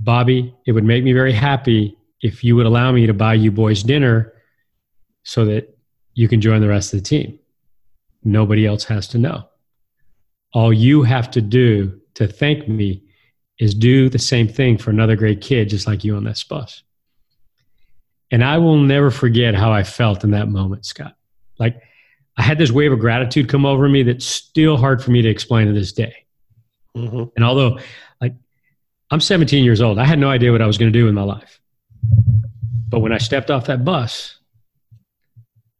Bobby, 0.00 0.54
it 0.66 0.72
would 0.72 0.84
make 0.84 1.04
me 1.04 1.12
very 1.12 1.32
happy 1.32 1.96
if 2.22 2.42
you 2.42 2.56
would 2.56 2.66
allow 2.66 2.92
me 2.92 3.06
to 3.06 3.14
buy 3.14 3.34
you 3.34 3.50
boys 3.50 3.82
dinner 3.82 4.32
so 5.22 5.44
that 5.44 5.76
you 6.14 6.28
can 6.28 6.40
join 6.40 6.60
the 6.60 6.68
rest 6.68 6.92
of 6.92 7.00
the 7.00 7.04
team. 7.04 7.38
Nobody 8.24 8.66
else 8.66 8.84
has 8.84 9.08
to 9.08 9.18
know. 9.18 9.48
All 10.52 10.72
you 10.72 11.02
have 11.02 11.30
to 11.32 11.40
do 11.40 12.00
to 12.14 12.26
thank 12.26 12.68
me 12.68 13.04
is 13.58 13.74
do 13.74 14.08
the 14.08 14.18
same 14.18 14.48
thing 14.48 14.78
for 14.78 14.90
another 14.90 15.16
great 15.16 15.40
kid 15.40 15.68
just 15.68 15.86
like 15.86 16.04
you 16.04 16.16
on 16.16 16.24
this 16.24 16.42
bus. 16.44 16.82
And 18.30 18.44
I 18.44 18.58
will 18.58 18.76
never 18.76 19.10
forget 19.10 19.54
how 19.54 19.72
I 19.72 19.84
felt 19.84 20.24
in 20.24 20.32
that 20.32 20.48
moment, 20.48 20.86
Scott. 20.86 21.16
Like 21.58 21.80
I 22.38 22.42
had 22.42 22.56
this 22.56 22.70
wave 22.70 22.92
of 22.92 23.00
gratitude 23.00 23.48
come 23.48 23.66
over 23.66 23.88
me 23.88 24.04
that's 24.04 24.24
still 24.24 24.76
hard 24.76 25.02
for 25.02 25.10
me 25.10 25.22
to 25.22 25.28
explain 25.28 25.66
to 25.66 25.72
this 25.72 25.92
day. 25.92 26.14
Mm-hmm. 26.96 27.24
And 27.34 27.44
although, 27.44 27.78
like, 28.20 28.34
I'm 29.10 29.20
17 29.20 29.64
years 29.64 29.80
old, 29.80 29.98
I 29.98 30.04
had 30.04 30.20
no 30.20 30.30
idea 30.30 30.52
what 30.52 30.62
I 30.62 30.66
was 30.66 30.78
going 30.78 30.92
to 30.92 30.98
do 30.98 31.08
in 31.08 31.14
my 31.14 31.22
life. 31.22 31.60
But 32.88 33.00
when 33.00 33.12
I 33.12 33.18
stepped 33.18 33.50
off 33.50 33.66
that 33.66 33.84
bus, 33.84 34.38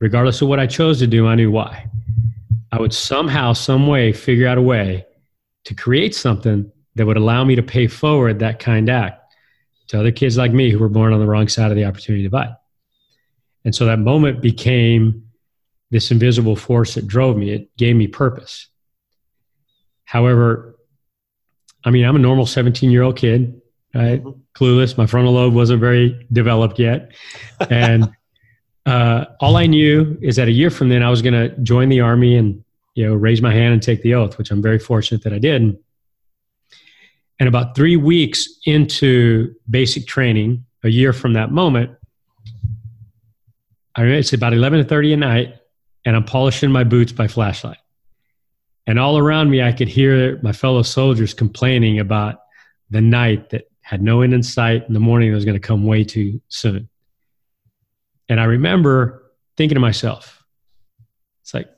regardless 0.00 0.42
of 0.42 0.48
what 0.48 0.58
I 0.58 0.66
chose 0.66 0.98
to 0.98 1.06
do, 1.06 1.28
I 1.28 1.36
knew 1.36 1.50
why. 1.50 1.88
I 2.72 2.80
would 2.80 2.92
somehow, 2.92 3.52
some 3.52 3.86
way, 3.86 4.12
figure 4.12 4.48
out 4.48 4.58
a 4.58 4.62
way 4.62 5.06
to 5.64 5.74
create 5.74 6.14
something 6.14 6.70
that 6.96 7.06
would 7.06 7.16
allow 7.16 7.44
me 7.44 7.54
to 7.54 7.62
pay 7.62 7.86
forward 7.86 8.40
that 8.40 8.58
kind 8.58 8.90
act 8.90 9.32
to 9.88 10.00
other 10.00 10.10
kids 10.10 10.36
like 10.36 10.52
me 10.52 10.70
who 10.70 10.78
were 10.80 10.88
born 10.88 11.12
on 11.12 11.20
the 11.20 11.26
wrong 11.26 11.46
side 11.46 11.70
of 11.70 11.76
the 11.76 11.84
opportunity 11.84 12.24
divide. 12.24 12.54
And 13.64 13.74
so 13.74 13.86
that 13.86 14.00
moment 14.00 14.40
became 14.40 15.27
this 15.90 16.10
invisible 16.10 16.56
force 16.56 16.94
that 16.94 17.06
drove 17.06 17.36
me. 17.36 17.50
It 17.50 17.76
gave 17.76 17.96
me 17.96 18.06
purpose. 18.06 18.68
However, 20.04 20.76
I 21.84 21.90
mean, 21.90 22.04
I'm 22.04 22.16
a 22.16 22.18
normal 22.18 22.46
17 22.46 22.90
year 22.90 23.02
old 23.02 23.16
kid, 23.16 23.60
right? 23.94 24.22
Mm-hmm. 24.22 24.40
Clueless. 24.54 24.98
My 24.98 25.06
frontal 25.06 25.34
lobe 25.34 25.54
wasn't 25.54 25.80
very 25.80 26.26
developed 26.32 26.78
yet. 26.78 27.12
And 27.70 28.10
uh, 28.86 29.26
all 29.40 29.56
I 29.56 29.66
knew 29.66 30.18
is 30.20 30.36
that 30.36 30.48
a 30.48 30.52
year 30.52 30.70
from 30.70 30.88
then, 30.88 31.02
I 31.02 31.10
was 31.10 31.22
going 31.22 31.34
to 31.34 31.56
join 31.58 31.88
the 31.88 32.00
army 32.00 32.36
and, 32.36 32.64
you 32.94 33.06
know, 33.06 33.14
raise 33.14 33.40
my 33.40 33.52
hand 33.52 33.74
and 33.74 33.82
take 33.82 34.02
the 34.02 34.14
oath, 34.14 34.38
which 34.38 34.50
I'm 34.50 34.62
very 34.62 34.78
fortunate 34.78 35.22
that 35.22 35.32
I 35.32 35.38
did. 35.38 35.76
And 37.40 37.48
about 37.48 37.76
three 37.76 37.96
weeks 37.96 38.48
into 38.66 39.54
basic 39.70 40.06
training, 40.06 40.64
a 40.84 40.88
year 40.88 41.12
from 41.12 41.34
that 41.34 41.52
moment, 41.52 41.90
I 43.94 44.02
mean, 44.02 44.12
it's 44.12 44.32
about 44.32 44.52
11:30 44.52 45.12
at 45.12 45.18
night, 45.18 45.54
and 46.08 46.16
I'm 46.16 46.24
polishing 46.24 46.72
my 46.72 46.84
boots 46.84 47.12
by 47.12 47.28
flashlight. 47.28 47.76
And 48.86 48.98
all 48.98 49.18
around 49.18 49.50
me, 49.50 49.60
I 49.60 49.72
could 49.72 49.88
hear 49.88 50.40
my 50.42 50.52
fellow 50.52 50.80
soldiers 50.80 51.34
complaining 51.34 51.98
about 51.98 52.38
the 52.88 53.02
night 53.02 53.50
that 53.50 53.70
had 53.82 54.00
no 54.00 54.22
end 54.22 54.32
in 54.32 54.42
sight, 54.42 54.86
and 54.86 54.96
the 54.96 55.00
morning 55.00 55.30
that 55.30 55.34
was 55.34 55.44
going 55.44 55.60
to 55.60 55.66
come 55.66 55.84
way 55.84 56.04
too 56.04 56.40
soon. 56.48 56.88
And 58.26 58.40
I 58.40 58.44
remember 58.44 59.30
thinking 59.58 59.74
to 59.74 59.80
myself, 59.80 60.42
it's 61.42 61.52
like, 61.52 61.68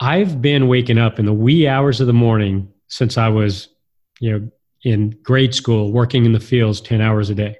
I've 0.00 0.42
been 0.42 0.68
waking 0.68 0.98
up 0.98 1.18
in 1.18 1.24
the 1.24 1.32
wee 1.32 1.66
hours 1.66 1.98
of 2.02 2.06
the 2.08 2.12
morning 2.12 2.70
since 2.88 3.16
I 3.16 3.28
was, 3.28 3.68
you 4.20 4.32
know, 4.32 4.50
in 4.84 5.16
grade 5.22 5.54
school, 5.54 5.92
working 5.92 6.26
in 6.26 6.34
the 6.34 6.40
fields 6.40 6.82
10 6.82 7.00
hours 7.00 7.30
a 7.30 7.34
day. 7.34 7.56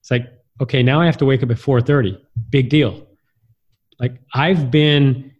It's 0.00 0.10
like, 0.10 0.32
okay, 0.62 0.82
now 0.82 0.98
I 0.98 1.04
have 1.04 1.18
to 1.18 1.26
wake 1.26 1.42
up 1.42 1.50
at 1.50 1.58
4:30. 1.58 2.18
Big 2.48 2.70
deal. 2.70 3.06
Like 4.00 4.20
I've 4.34 4.70
been 4.70 5.32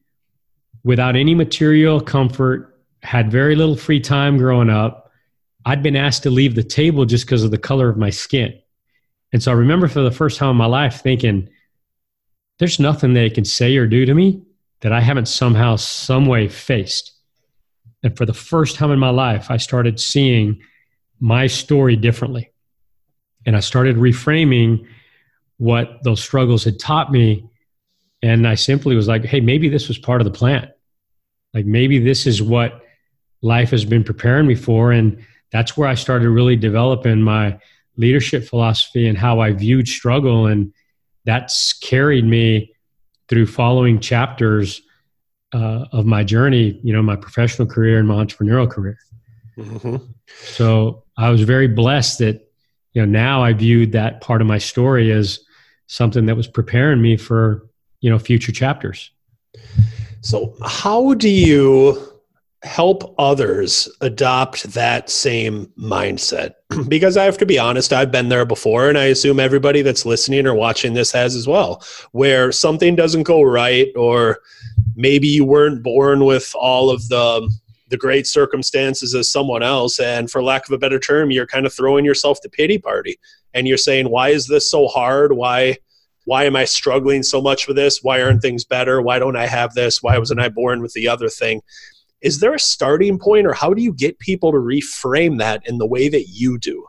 without 0.85 1.17
any 1.17 1.35
material 1.35 2.01
comfort, 2.01 2.79
had 3.03 3.31
very 3.31 3.57
little 3.57 3.77
free 3.77 4.01
time 4.01 4.37
growing 4.37 4.71
up. 4.71 5.11
I'd 5.65 5.83
been 5.83 5.97
asked 5.97 6.23
to 6.25 6.31
leave 6.31 6.55
the 6.55 6.63
table 6.63 7.05
just 7.05 7.27
because 7.27 7.43
of 7.43 7.51
the 7.51 7.59
color 7.59 7.89
of 7.89 7.97
my 7.97 8.11
skin. 8.11 8.61
And 9.33 9.43
so 9.43 9.53
I 9.53 9.55
remember 9.55 9.89
for 9.89 10.03
the 10.03 10.11
first 10.11 10.39
time 10.39 10.51
in 10.51 10.57
my 10.57 10.67
life 10.67 11.01
thinking, 11.03 11.49
there's 12.59 12.79
nothing 12.79 13.15
they 13.15 13.31
can 13.31 13.45
say 13.45 13.77
or 13.77 13.87
do 13.87 14.05
to 14.05 14.15
me 14.15 14.43
that 14.81 14.93
I 14.93 15.01
haven't 15.01 15.27
somehow, 15.27 15.77
some 15.77 16.27
way 16.27 16.49
faced. 16.49 17.13
And 18.03 18.17
for 18.17 18.27
the 18.27 18.35
first 18.35 18.77
time 18.77 18.91
in 18.91 18.99
my 18.99 19.11
life, 19.11 19.51
I 19.51 19.57
started 19.57 20.01
seeing 20.01 20.61
my 21.21 21.47
story 21.47 21.97
differently. 21.97 22.51
And 23.47 23.57
I 23.57 23.61
started 23.61 23.97
reframing 23.97 24.87
what 25.59 26.03
those 26.05 26.23
struggles 26.23 26.65
had 26.65 26.79
taught 26.79 27.13
me. 27.13 27.49
And 28.23 28.47
I 28.47 28.55
simply 28.55 28.97
was 28.97 29.09
like, 29.09 29.25
hey, 29.25 29.41
maybe 29.41 29.69
this 29.69 29.89
was 29.89 29.99
part 29.99 30.21
of 30.21 30.25
the 30.25 30.31
plan. 30.31 30.71
Like 31.55 31.67
maybe 31.67 31.99
this 31.99 32.27
is 32.27 32.43
what 32.43 32.83
life 33.43 33.71
has 33.71 33.85
been 33.85 34.05
preparing 34.05 34.47
me 34.47 34.55
for. 34.55 34.93
And 34.93 35.25
that's 35.53 35.77
where 35.77 35.89
I 35.89 35.95
started 35.95 36.29
really 36.29 36.57
developing 36.57 37.23
my 37.23 37.59
leadership 37.97 38.45
philosophy 38.45 39.09
and 39.09 39.17
how 39.19 39.41
I 39.41 39.53
viewed 39.53 39.89
struggle. 39.89 40.47
And 40.47 40.73
that's 41.25 41.73
carried 41.73 42.25
me 42.25 42.75
through 43.29 43.47
following 43.47 44.01
chapters 44.01 44.83
uh, 45.53 45.87
of 45.93 46.07
my 46.07 46.23
journey, 46.23 46.79
you 46.83 46.93
know, 46.93 47.03
my 47.03 47.17
professional 47.17 47.67
career 47.67 47.99
and 47.99 48.07
my 48.07 48.25
entrepreneurial 48.25 48.71
career. 48.71 48.99
Mm-hmm. 49.57 49.97
So 50.27 51.05
I 51.17 51.31
was 51.31 51.43
very 51.43 51.69
blessed 51.69 52.21
that, 52.21 52.49
you 52.93 53.03
know, 53.03 53.07
now 53.11 53.43
I 53.43 53.53
viewed 53.53 53.93
that 53.93 54.21
part 54.21 54.41
of 54.41 54.47
my 54.47 54.59
story 54.59 55.11
as 55.11 55.41
something 55.87 56.27
that 56.27 56.37
was 56.37 56.47
preparing 56.47 57.03
me 57.03 57.17
for, 57.17 57.69
you 58.01 58.11
know, 58.11 58.19
future 58.19 58.53
chapters. 58.53 59.11
So, 60.23 60.55
how 60.65 61.15
do 61.15 61.29
you 61.29 62.07
help 62.63 63.15
others 63.19 63.89
adopt 64.01 64.65
that 64.75 65.09
same 65.09 65.67
mindset? 65.79 66.55
because 66.89 67.17
I 67.17 67.25
have 67.25 67.39
to 67.39 67.47
be 67.47 67.59
honest, 67.59 67.93
I've 67.93 68.13
been 68.13 68.29
there 68.29 68.45
before, 68.45 68.89
and 68.89 68.99
I 68.99 69.05
assume 69.05 69.41
everybody 69.41 69.83
that's 69.83 70.05
listening 70.05 70.47
or 70.47 70.55
watching 70.55 70.95
this 70.95 71.13
has 71.13 71.35
as 71.35 71.47
well, 71.47 71.83
where 72.13 72.53
something 72.53 72.97
doesn't 72.97 73.23
go 73.23 73.43
right, 73.43 73.89
or 73.97 74.41
maybe 74.95 75.29
you 75.29 75.45
weren't 75.45 75.83
born 75.83 76.25
with 76.25 76.53
all 76.55 76.91
of 76.91 77.09
the 77.09 77.51
the 77.89 77.97
great 77.97 78.25
circumstances 78.27 79.17
as 79.17 79.29
someone 79.29 79.65
else 79.65 79.99
and 79.99 80.31
for 80.31 80.43
lack 80.43 80.65
of 80.65 80.73
a 80.73 80.79
better 80.79 81.01
term 81.01 81.33
you're 81.33 81.47
kind 81.47 81.67
of 81.67 81.73
throwing 81.73 82.05
yourself 82.05 82.41
the 82.41 82.49
pity 82.49 82.79
party 82.79 83.19
and 83.53 83.67
you're 83.67 83.77
saying 83.77 84.09
why 84.09 84.29
is 84.29 84.47
this 84.47 84.71
so 84.71 84.87
hard 84.87 85.33
why 85.33 85.77
why 86.25 86.45
am 86.45 86.57
i 86.57 86.65
struggling 86.65 87.23
so 87.23 87.41
much 87.41 87.67
with 87.67 87.77
this 87.77 88.03
why 88.03 88.21
aren't 88.23 88.43
things 88.43 88.65
better 88.65 89.01
why 89.01 89.19
don't 89.19 89.37
i 89.37 89.47
have 89.47 89.75
this 89.75 90.03
why 90.03 90.19
wasn't 90.19 90.41
i 90.41 90.49
born 90.49 90.81
with 90.81 90.93
the 90.93 91.09
other 91.09 91.29
thing 91.29 91.61
is 92.21 92.41
there 92.41 92.55
a 92.55 92.59
starting 92.59 93.19
point 93.19 93.47
or 93.47 93.53
how 93.53 93.73
do 93.73 93.83
you 93.83 93.93
get 93.93 94.19
people 94.19 94.53
to 94.53 94.59
reframe 94.59 95.39
that 95.39 95.63
in 95.67 95.79
the 95.79 95.87
way 95.87 96.09
that 96.09 96.27
you 96.29 96.59
do 96.59 96.87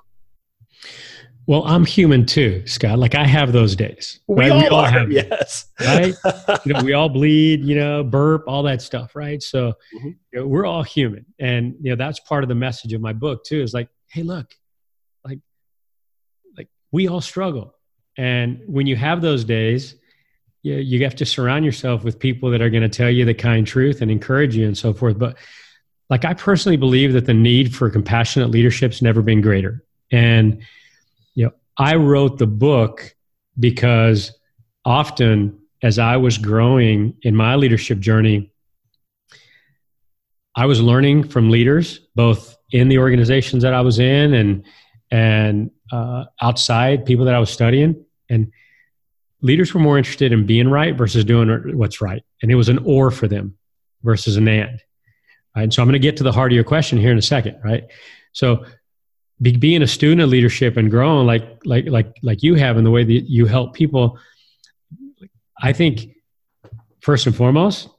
well, 1.48 1.66
I'm 1.66 1.86
human 1.86 2.26
too, 2.26 2.66
Scott. 2.68 3.00
Like 3.00 3.16
I 3.16 3.26
have 3.26 3.52
those 3.52 3.76
days. 3.76 4.20
We, 4.28 4.42
right? 4.42 4.52
all, 4.52 4.60
we 4.60 4.68
all 4.68 4.80
are, 4.86 4.90
have 4.90 5.12
yes. 5.12 5.66
right? 5.82 6.14
you 6.66 6.74
know, 6.74 6.84
we 6.84 6.94
all 6.94 7.10
bleed, 7.10 7.62
you 7.66 7.76
know, 7.76 8.04
burp, 8.04 8.44
all 8.48 8.64
that 8.64 8.82
stuff, 8.82 9.16
right? 9.16 9.42
So 9.42 9.74
mm-hmm. 9.94 10.08
you 10.32 10.40
know, 10.40 10.48
we're 10.48 10.66
all 10.66 10.84
human. 10.84 11.26
And 11.40 11.76
you 11.82 11.90
know, 11.90 11.96
that's 11.96 12.20
part 12.22 12.44
of 12.44 12.48
the 12.48 12.56
message 12.56 12.94
of 12.94 13.02
my 13.02 13.12
book 13.12 13.44
too, 13.44 13.62
is 13.62 13.74
like, 13.74 13.90
hey, 14.08 14.24
look, 14.24 14.54
like 15.26 15.40
like 16.58 16.70
we 16.92 17.08
all 17.08 17.22
struggle. 17.22 17.76
And 18.18 18.62
when 18.66 18.88
you 18.88 18.96
have 18.96 19.22
those 19.22 19.44
days, 19.44 19.96
you, 20.64 20.76
you 20.76 21.04
have 21.04 21.16
to 21.16 21.26
surround 21.26 21.66
yourself 21.66 22.04
with 22.04 22.20
people 22.20 22.52
that 22.52 22.62
are 22.62 22.70
going 22.70 22.84
to 22.84 22.90
tell 22.90 23.10
you 23.10 23.26
the 23.26 23.34
kind 23.34 23.66
truth 23.66 24.02
and 24.02 24.12
encourage 24.12 24.56
you 24.56 24.66
and 24.66 24.78
so 24.78 24.94
forth. 24.94 25.18
But 25.18 25.38
like 26.10 26.26
I 26.26 26.34
personally 26.34 26.78
believe 26.78 27.14
that 27.14 27.26
the 27.26 27.34
need 27.34 27.74
for 27.74 27.90
compassionate 27.90 28.52
leadership's 28.52 29.02
never 29.02 29.22
been 29.22 29.42
greater. 29.42 29.84
And 30.12 30.62
you 31.36 31.46
know, 31.46 31.52
I 31.78 31.96
wrote 31.96 32.38
the 32.38 32.48
book 32.48 33.16
because 33.58 34.32
often 34.84 35.60
as 35.82 35.98
I 35.98 36.18
was 36.18 36.38
growing 36.38 37.16
in 37.24 37.36
my 37.36 37.56
leadership 37.56 38.00
journey, 38.00 38.52
I 40.56 40.66
was 40.66 40.82
learning 40.82 41.30
from 41.30 41.50
leaders, 41.50 42.00
both 42.14 42.58
in 42.72 42.90
the 42.90 42.98
organizations 42.98 43.64
that 43.64 43.74
I 43.74 43.82
was 43.82 44.00
in 44.00 44.34
and 44.34 44.66
and 45.12 45.72
uh, 45.92 46.26
outside 46.42 47.06
people 47.06 47.26
that 47.26 47.36
I 47.36 47.40
was 47.40 47.50
studying, 47.50 48.06
and 48.30 48.52
leaders 49.42 49.74
were 49.74 49.82
more 49.82 49.98
interested 49.98 50.32
in 50.32 50.46
being 50.46 50.70
right 50.70 50.96
versus 50.96 51.26
doing 51.26 51.78
what's 51.78 52.02
right, 52.02 52.24
and 52.42 52.52
it 52.52 52.56
was 52.56 52.70
an 52.70 52.80
or 52.80 53.12
for 53.12 53.28
them 53.28 53.58
versus 54.04 54.38
an 54.38 54.48
and. 54.48 54.82
Right? 55.56 55.64
And 55.64 55.74
so 55.74 55.82
I'm 55.82 55.88
going 55.88 55.94
to 55.94 56.00
get 56.00 56.18
to 56.18 56.24
the 56.24 56.32
heart 56.32 56.52
of 56.52 56.56
your 56.56 56.64
question 56.64 56.98
here 56.98 57.12
in 57.12 57.18
a 57.18 57.22
second, 57.22 57.60
right? 57.64 57.84
So 58.32 58.66
be, 59.42 59.58
being 59.58 59.82
a 59.82 59.88
student 59.88 60.22
of 60.22 60.30
leadership 60.30 60.78
and 60.78 60.90
growing 60.90 61.26
like 61.26 61.62
like 61.66 61.88
like 61.88 62.16
like 62.22 62.44
you 62.44 62.56
have 62.56 62.78
in 62.78 62.84
the 62.84 62.92
way 62.92 63.04
that 63.04 63.30
you 63.30 63.46
help 63.46 63.74
people 63.74 64.20
i 65.60 65.74
think 65.74 66.16
first 67.00 67.26
and 67.26 67.36
foremost 67.36 67.90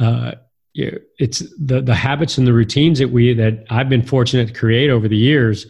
uh, 0.00 0.32
it's 0.74 1.42
the 1.58 1.80
the 1.80 1.94
habits 1.94 2.38
and 2.38 2.46
the 2.46 2.52
routines 2.52 2.98
that 2.98 3.10
we 3.10 3.34
that 3.34 3.64
i've 3.70 3.88
been 3.88 4.02
fortunate 4.02 4.46
to 4.46 4.54
create 4.54 4.90
over 4.90 5.08
the 5.08 5.16
years 5.16 5.66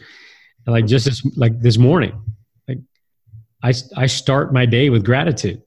like 0.67 0.87
just 0.87 1.05
this 1.07 1.25
like 1.37 1.59
this 1.61 1.79
morning 1.79 2.21
like 2.67 2.79
i 3.63 3.73
i 3.97 4.07
start 4.07 4.53
my 4.53 4.67
day 4.67 4.91
with 4.91 5.05
gratitude 5.05 5.63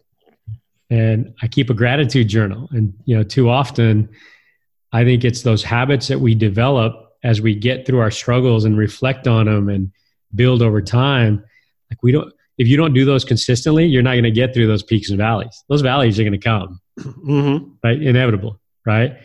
and 0.90 1.34
i 1.42 1.48
keep 1.48 1.70
a 1.70 1.74
gratitude 1.74 2.28
journal 2.28 2.68
and 2.72 2.94
you 3.06 3.16
know 3.16 3.24
too 3.24 3.50
often 3.50 4.08
i 4.92 5.04
think 5.04 5.24
it's 5.24 5.42
those 5.42 5.64
habits 5.64 6.08
that 6.08 6.20
we 6.20 6.36
develop 6.36 7.12
as 7.24 7.42
we 7.42 7.56
get 7.56 7.86
through 7.86 8.00
our 8.00 8.12
struggles 8.12 8.66
and 8.66 8.78
reflect 8.78 9.28
on 9.28 9.46
them 9.46 9.70
and 9.70 9.92
build 10.34 10.62
over 10.62 10.82
time. 10.82 11.44
Like 11.90 12.02
we 12.04 12.12
don't, 12.12 12.34
if 12.58 12.68
you 12.68 12.78
don't 12.78 12.94
do 12.94 13.06
those 13.06 13.26
consistently, 13.26 13.86
you're 13.86 14.04
not 14.04 14.12
going 14.12 14.24
to 14.24 14.32
get 14.32 14.54
through 14.54 14.68
those 14.68 14.84
peaks 14.84 15.10
and 15.10 15.18
valleys. 15.18 15.64
Those 15.70 15.82
valleys 15.82 16.20
are 16.20 16.24
going 16.24 16.34
to 16.34 16.38
come, 16.40 16.80
mm-hmm. 17.00 17.72
right? 17.84 18.02
Inevitable, 18.02 18.60
right? 18.86 19.18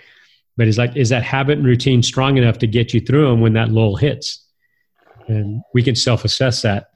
But 0.57 0.69
it's 0.69 0.79
like, 0.79 0.97
is 0.97 1.11
that 1.11 1.23
habit 1.23 1.59
and 1.59 1.67
routine 1.67 2.03
strong 2.03 2.39
enough 2.39 2.59
to 2.59 2.67
get 2.67 2.95
you 2.95 3.01
through 3.01 3.29
them 3.29 3.41
when 3.41 3.53
that 3.55 3.71
lull 3.71 3.97
hits? 3.97 4.45
And 5.29 5.63
we 5.75 5.83
can 5.83 5.95
self 5.95 6.25
assess 6.25 6.63
that 6.63 6.89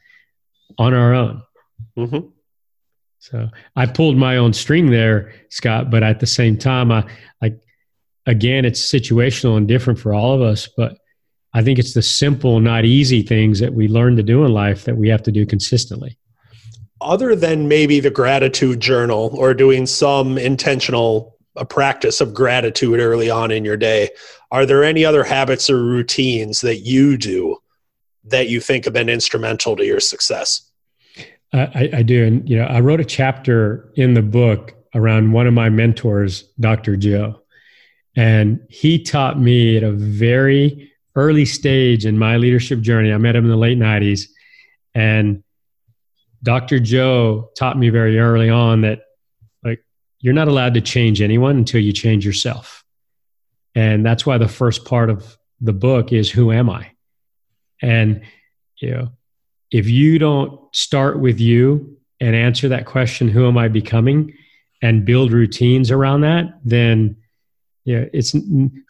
on 0.79 0.95
our 0.95 1.15
own. 1.15 1.43
Mm-hmm. 1.97 2.29
So 3.19 3.49
I 3.77 3.87
pulled 3.87 4.17
my 4.17 4.39
own 4.39 4.53
string 4.53 4.91
there, 4.91 5.35
Scott, 5.51 5.91
but 5.91 6.03
at 6.03 6.21
the 6.21 6.27
same 6.27 6.57
time, 6.57 6.91
I 6.91 7.05
like, 7.43 7.61
again, 8.25 8.65
it's 8.65 8.81
situational 8.81 9.59
and 9.59 9.69
different 9.69 9.99
for 9.99 10.15
all 10.15 10.33
of 10.35 10.41
us, 10.41 10.69
but 10.75 10.97
I 11.53 11.63
think 11.63 11.79
it's 11.79 11.93
the 11.93 12.03
simple, 12.03 12.61
not 12.61 12.85
easy 12.85 13.23
things 13.23 13.59
that 13.61 13.75
we 13.75 13.89
learn 13.89 14.17
to 14.17 14.23
do 14.23 14.45
in 14.45 14.53
life 14.53 14.85
that 14.85 14.97
we 14.97 15.09
have 15.09 15.23
to 15.25 15.33
do 15.33 15.45
consistently. 15.45 16.17
Other 17.01 17.35
than 17.35 17.69
maybe 17.69 18.01
the 18.01 18.11
gratitude 18.11 18.81
journal 18.81 19.31
or 19.35 19.53
doing 19.53 19.87
some 19.87 20.39
intentional 20.39 21.37
a 21.57 21.65
practice 21.65 22.21
of 22.21 22.35
gratitude 22.35 23.01
early 23.01 23.31
on 23.31 23.51
in 23.51 23.65
your 23.65 23.77
day, 23.77 24.09
are 24.51 24.67
there 24.67 24.85
any 24.85 25.05
other 25.05 25.25
habits 25.25 25.69
or 25.69 25.83
routines 25.83 26.61
that 26.61 26.79
you 26.79 27.17
do 27.17 27.57
that 28.25 28.49
you 28.49 28.61
think 28.61 28.85
have 28.85 28.95
been 28.95 29.09
instrumental 29.09 29.77
to 29.77 29.85
your 29.85 30.01
success? 30.01 30.71
I, 31.53 31.91
I 31.95 32.03
do, 32.03 32.25
and 32.25 32.49
you 32.49 32.57
know, 32.57 32.65
I 32.65 32.81
wrote 32.81 33.01
a 33.01 33.05
chapter 33.05 33.91
in 33.97 34.15
the 34.15 34.23
book 34.23 34.75
around 34.95 35.33
one 35.33 35.49
of 35.49 35.55
my 35.55 35.69
mentors, 35.69 36.43
Dr. 36.61 36.97
Joe, 36.97 37.41
and 38.17 38.61
he 38.69 39.03
taught 39.03 39.41
me 39.41 39.77
at 39.77 39.83
a 39.83 39.93
very 39.93 40.91
early 41.17 41.45
stage 41.45 42.07
in 42.07 42.19
my 42.19 42.37
leadership 42.37 42.81
journey. 42.81 43.13
I 43.13 43.19
met 43.19 43.37
him 43.37 43.45
in 43.45 43.51
the 43.51 43.57
late 43.57 43.79
90s. 43.79 44.29
And 44.95 45.43
Dr. 46.43 46.81
Joe 46.81 47.51
taught 47.57 47.79
me 47.79 47.91
very 47.91 48.19
early 48.19 48.49
on 48.49 48.83
that 48.83 49.03
you're 50.21 50.35
not 50.35 50.49
allowed 50.49 50.75
to 50.75 50.81
change 50.81 51.21
anyone 51.21 51.57
until 51.57 51.81
you 51.81 51.93
change 51.93 52.25
yourself. 52.25 52.85
And 53.75 54.05
that's 54.05 54.27
why 54.27 54.39
the 54.39 54.49
first 54.49 54.85
part 54.85 55.11
of 55.11 55.37
the 55.61 55.73
book 55.73 56.13
is 56.13 56.31
who 56.31 56.53
am 56.53 56.69
I? 56.69 56.93
And 57.83 58.23
you 58.77 58.91
know, 58.91 59.09
if 59.71 59.89
you 59.89 60.19
don't 60.19 60.59
start 60.75 61.21
with 61.21 61.41
you 61.41 61.97
and 62.21 62.35
answer 62.35 62.69
that 62.69 62.87
question, 62.87 63.29
who 63.29 63.47
am 63.47 63.57
I 63.57 63.69
becoming? 63.69 64.35
And 64.83 65.05
build 65.05 65.33
routines 65.33 65.91
around 65.91 66.23
that, 66.23 66.59
then 66.65 67.17
yeah, 67.85 68.05
it's 68.13 68.35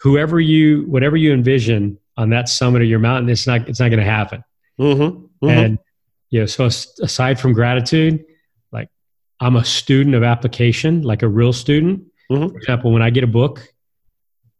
whoever 0.00 0.40
you, 0.40 0.82
whatever 0.82 1.16
you 1.16 1.32
envision 1.32 1.98
on 2.16 2.30
that 2.30 2.48
summit 2.48 2.82
of 2.82 2.88
your 2.88 2.98
mountain, 2.98 3.28
it's 3.28 3.46
not 3.46 3.68
it's 3.68 3.80
not 3.80 3.88
going 3.88 3.98
to 3.98 4.04
happen. 4.04 4.44
Mm-hmm, 4.78 5.02
mm-hmm. 5.02 5.48
And 5.48 5.78
yeah, 6.30 6.46
so 6.46 6.66
aside 6.66 7.40
from 7.40 7.52
gratitude, 7.52 8.24
I'm 9.40 9.56
a 9.56 9.64
student 9.64 10.14
of 10.14 10.22
application, 10.22 11.02
like 11.02 11.22
a 11.22 11.28
real 11.28 11.52
student. 11.52 12.04
Mm-hmm. 12.30 12.48
For 12.48 12.56
example, 12.56 12.92
when 12.92 13.02
I 13.02 13.10
get 13.10 13.24
a 13.24 13.28
book, 13.28 13.66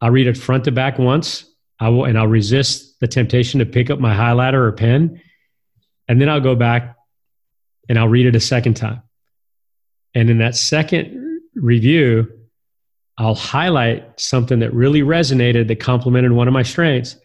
I'll 0.00 0.10
read 0.10 0.26
it 0.26 0.36
front 0.36 0.64
to 0.64 0.72
back 0.72 0.98
once. 0.98 1.44
I 1.78 1.88
will, 1.88 2.04
and 2.04 2.18
I'll 2.18 2.26
resist 2.26 3.00
the 3.00 3.08
temptation 3.08 3.60
to 3.60 3.66
pick 3.66 3.90
up 3.90 3.98
my 3.98 4.14
highlighter 4.14 4.54
or 4.54 4.72
pen, 4.72 5.20
and 6.08 6.20
then 6.20 6.28
I'll 6.28 6.40
go 6.40 6.54
back 6.54 6.96
and 7.88 7.98
I'll 7.98 8.08
read 8.08 8.26
it 8.26 8.36
a 8.36 8.40
second 8.40 8.74
time. 8.74 9.02
And 10.14 10.28
in 10.28 10.38
that 10.38 10.56
second 10.56 11.40
review, 11.54 12.30
I'll 13.16 13.34
highlight 13.34 14.18
something 14.18 14.60
that 14.60 14.72
really 14.72 15.02
resonated 15.02 15.68
that 15.68 15.80
complemented 15.80 16.32
one 16.32 16.48
of 16.48 16.54
my 16.54 16.62
strengths. 16.62 17.16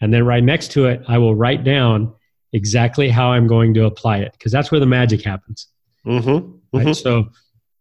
And 0.00 0.12
then 0.12 0.24
right 0.24 0.42
next 0.42 0.72
to 0.72 0.86
it, 0.86 1.02
I 1.08 1.18
will 1.18 1.34
write 1.34 1.64
down 1.64 2.14
exactly 2.52 3.08
how 3.08 3.32
I'm 3.32 3.46
going 3.46 3.74
to 3.74 3.84
apply 3.84 4.18
it 4.18 4.32
because 4.32 4.52
that's 4.52 4.70
where 4.70 4.80
the 4.80 4.86
magic 4.86 5.22
happens. 5.22 5.68
Mm-hmm. 6.06 6.56
Mm-hmm. 6.74 6.86
Right? 6.86 6.96
So, 6.96 7.28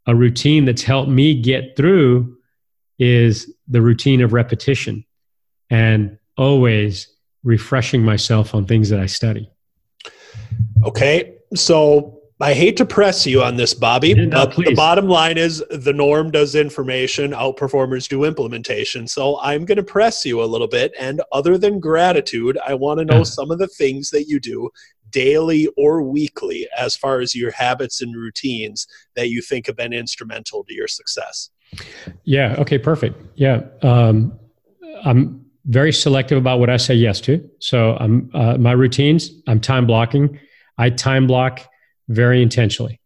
a 0.08 0.16
routine 0.16 0.66
that's 0.66 0.82
helped 0.82 1.10
me 1.10 1.40
get 1.40 1.76
through 1.78 2.38
is 2.98 3.54
the 3.68 3.82
routine 3.82 4.22
of 4.22 4.34
repetition 4.34 5.06
and 5.70 6.18
always 6.38 7.08
refreshing 7.44 8.04
myself 8.04 8.56
on 8.56 8.66
things 8.66 8.90
that 8.90 9.00
I 9.00 9.06
study. 9.06 9.50
Okay. 10.84 11.36
So, 11.56 12.22
I 12.42 12.56
hate 12.56 12.76
to 12.78 12.86
press 12.86 13.28
you 13.28 13.44
on 13.44 13.56
this, 13.56 13.76
Bobby, 13.76 14.16
no, 14.16 14.28
but 14.30 14.52
please. 14.54 14.70
the 14.70 14.76
bottom 14.76 15.08
line 15.08 15.38
is 15.38 15.64
the 15.70 15.94
norm 15.94 16.32
does 16.32 16.56
information, 16.56 17.32
outperformers 17.32 18.10
do 18.10 18.24
implementation. 18.24 19.08
So 19.08 19.40
I'm 19.42 19.64
going 19.64 19.78
to 19.78 19.84
press 19.84 20.26
you 20.26 20.42
a 20.42 20.46
little 20.46 20.68
bit. 20.68 20.92
And 21.00 21.22
other 21.32 21.60
than 21.60 21.80
gratitude, 21.80 22.58
I 22.66 22.74
want 22.74 22.98
to 22.98 23.06
know 23.06 23.24
some 23.24 23.52
of 23.52 23.60
the 23.60 23.68
things 23.68 24.10
that 24.10 24.28
you 24.28 24.40
do 24.40 24.72
daily 25.12 25.68
or 25.78 26.02
weekly 26.02 26.68
as 26.78 26.96
far 26.96 27.20
as 27.20 27.36
your 27.36 27.52
habits 27.52 28.02
and 28.02 28.16
routines 28.16 28.88
that 29.16 29.30
you 29.30 29.42
think 29.42 29.68
have 29.68 29.76
been 29.76 29.94
instrumental 29.94 30.64
to 30.64 30.74
your 30.74 30.88
success. 30.88 31.50
Yeah. 32.24 32.56
Okay. 32.60 32.78
Perfect. 32.78 33.22
Yeah. 33.36 33.62
Um, 33.82 34.38
I'm 35.04 35.46
very 35.66 35.94
selective 35.94 36.38
about 36.38 36.60
what 36.60 36.70
I 36.70 36.78
say 36.78 36.96
yes 36.96 37.22
to. 37.22 37.48
So 37.60 37.96
I'm 38.00 38.30
uh, 38.34 38.58
my 38.58 38.72
routines. 38.72 39.32
I'm 39.48 39.60
time 39.60 39.86
blocking. 39.86 40.40
I 40.78 40.90
time 40.90 41.28
block 41.28 41.62
very 42.10 42.42
intentionally. 42.42 43.00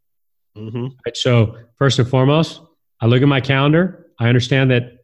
Mm-hmm. 0.58 0.88
Right, 1.06 1.18
so, 1.18 1.58
first 1.78 2.00
and 2.00 2.08
foremost, 2.08 2.62
I 3.02 3.08
look 3.08 3.22
at 3.22 3.28
my 3.28 3.41
calendar. 3.41 4.08
I 4.20 4.30
understand 4.30 4.72
that 4.72 5.00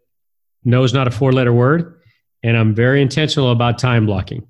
no 0.63 0.83
is 0.83 0.93
not 0.93 1.07
a 1.07 1.11
four 1.11 1.33
letter 1.33 1.51
word, 1.51 1.99
and 2.41 2.55
I'm 2.55 2.73
very 2.73 3.01
intentional 3.01 3.51
about 3.51 3.77
time 3.77 4.05
blocking. 4.05 4.47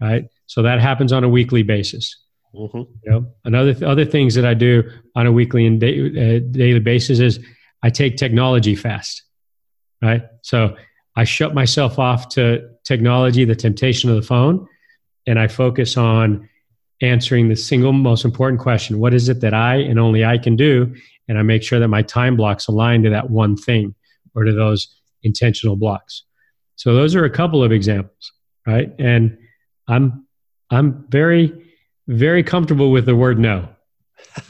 Right. 0.00 0.24
So, 0.52 0.60
that 0.62 0.80
happens 0.80 1.12
on 1.12 1.24
a 1.24 1.28
weekly 1.30 1.62
basis. 1.62 2.14
Mm-hmm. 2.54 2.82
You 3.04 3.10
know, 3.10 3.26
another 3.46 3.72
th- 3.72 3.84
other 3.84 4.04
things 4.04 4.34
that 4.34 4.44
I 4.44 4.52
do 4.52 4.82
on 5.16 5.26
a 5.26 5.32
weekly 5.32 5.64
and 5.66 5.82
uh, 5.82 6.40
daily 6.50 6.78
basis 6.78 7.20
is 7.20 7.40
I 7.82 7.88
take 7.88 8.18
technology 8.18 8.74
fast. 8.74 9.22
Right. 10.02 10.24
So, 10.42 10.76
I 11.16 11.24
shut 11.24 11.54
myself 11.54 11.98
off 11.98 12.28
to 12.30 12.68
technology, 12.84 13.46
the 13.46 13.56
temptation 13.56 14.10
of 14.10 14.16
the 14.16 14.22
phone, 14.22 14.68
and 15.26 15.38
I 15.38 15.48
focus 15.48 15.96
on 15.96 16.48
answering 17.00 17.48
the 17.48 17.56
single 17.56 17.94
most 17.94 18.24
important 18.24 18.60
question 18.60 18.98
what 19.00 19.14
is 19.14 19.30
it 19.30 19.40
that 19.40 19.54
I 19.54 19.76
and 19.76 19.98
only 19.98 20.22
I 20.22 20.36
can 20.36 20.54
do? 20.54 20.94
And 21.28 21.38
I 21.38 21.42
make 21.42 21.62
sure 21.62 21.78
that 21.78 21.88
my 21.88 22.02
time 22.02 22.36
blocks 22.36 22.68
align 22.68 23.02
to 23.04 23.10
that 23.10 23.30
one 23.30 23.56
thing 23.56 23.94
or 24.34 24.44
to 24.44 24.52
those 24.52 24.88
intentional 25.22 25.76
blocks. 25.76 26.24
So 26.76 26.94
those 26.94 27.14
are 27.14 27.24
a 27.24 27.30
couple 27.30 27.64
of 27.64 27.72
examples, 27.72 28.32
right? 28.66 28.92
And 28.98 29.38
I'm 29.88 30.26
I'm 30.72 31.04
very 31.08 31.52
very 32.08 32.42
comfortable 32.42 32.90
with 32.90 33.06
the 33.06 33.14
word 33.14 33.38
no. 33.38 33.68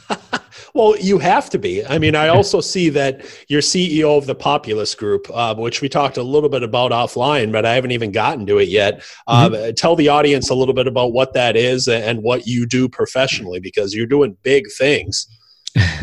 Well, 0.75 0.97
you 0.97 1.19
have 1.19 1.51
to 1.51 1.59
be. 1.59 1.85
I 1.85 1.99
mean, 1.99 2.15
I 2.15 2.29
also 2.29 2.59
see 2.59 2.89
that 2.89 3.23
you're 3.47 3.61
CEO 3.61 4.17
of 4.17 4.25
the 4.25 4.33
Populus 4.33 4.95
Group, 4.95 5.27
uh, 5.31 5.53
which 5.53 5.81
we 5.81 5.89
talked 5.89 6.17
a 6.17 6.23
little 6.23 6.49
bit 6.49 6.63
about 6.63 6.91
offline, 6.91 7.51
but 7.51 7.63
I 7.63 7.75
haven't 7.75 7.91
even 7.91 8.11
gotten 8.11 8.47
to 8.47 8.57
it 8.57 8.69
yet. 8.69 9.03
Mm-hmm. 9.29 9.53
Uh, 9.53 9.71
tell 9.73 9.95
the 9.95 10.09
audience 10.09 10.49
a 10.49 10.55
little 10.55 10.73
bit 10.73 10.87
about 10.87 11.13
what 11.13 11.33
that 11.33 11.55
is 11.55 11.87
and 11.87 12.23
what 12.23 12.47
you 12.47 12.65
do 12.65 12.89
professionally, 12.89 13.59
because 13.59 13.93
you're 13.93 14.07
doing 14.07 14.35
big 14.41 14.65
things. 14.75 15.27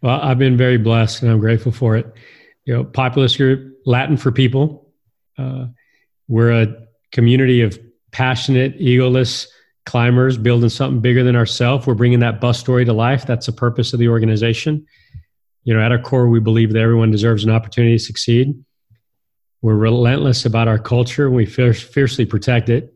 well, 0.00 0.20
I've 0.20 0.38
been 0.38 0.56
very 0.56 0.78
blessed, 0.78 1.22
and 1.22 1.32
I'm 1.32 1.40
grateful 1.40 1.72
for 1.72 1.96
it. 1.96 2.06
You 2.66 2.74
know, 2.74 2.84
Populus 2.84 3.36
Group, 3.36 3.80
Latin 3.84 4.16
for 4.16 4.30
people. 4.30 4.92
Uh, 5.36 5.66
we're 6.28 6.52
a 6.52 6.86
community 7.10 7.62
of 7.62 7.76
passionate, 8.14 8.78
egoless 8.78 9.48
climbers 9.84 10.38
building 10.38 10.70
something 10.70 11.00
bigger 11.00 11.24
than 11.24 11.36
ourselves. 11.36 11.86
We're 11.86 11.94
bringing 11.94 12.20
that 12.20 12.40
bus 12.40 12.58
story 12.58 12.84
to 12.84 12.92
life. 12.92 13.26
That's 13.26 13.46
the 13.46 13.52
purpose 13.52 13.92
of 13.92 13.98
the 13.98 14.08
organization. 14.08 14.86
You 15.64 15.74
know, 15.74 15.80
at 15.80 15.92
our 15.92 16.00
core, 16.00 16.28
we 16.28 16.40
believe 16.40 16.72
that 16.72 16.80
everyone 16.80 17.10
deserves 17.10 17.44
an 17.44 17.50
opportunity 17.50 17.98
to 17.98 18.02
succeed. 18.02 18.54
We're 19.62 19.74
relentless 19.74 20.46
about 20.46 20.68
our 20.68 20.78
culture. 20.78 21.30
We 21.30 21.44
fierce, 21.44 21.82
fiercely 21.82 22.24
protect 22.24 22.68
it. 22.68 22.94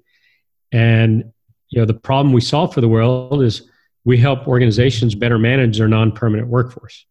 And, 0.70 1.32
you 1.70 1.80
know, 1.80 1.84
the 1.84 1.94
problem 1.94 2.32
we 2.32 2.40
solve 2.40 2.72
for 2.72 2.80
the 2.80 2.88
world 2.88 3.42
is 3.42 3.68
we 4.04 4.18
help 4.18 4.46
organizations 4.46 5.14
better 5.14 5.38
manage 5.38 5.78
their 5.78 5.88
non 5.88 6.12
permanent 6.12 6.48
workforce. 6.48 7.06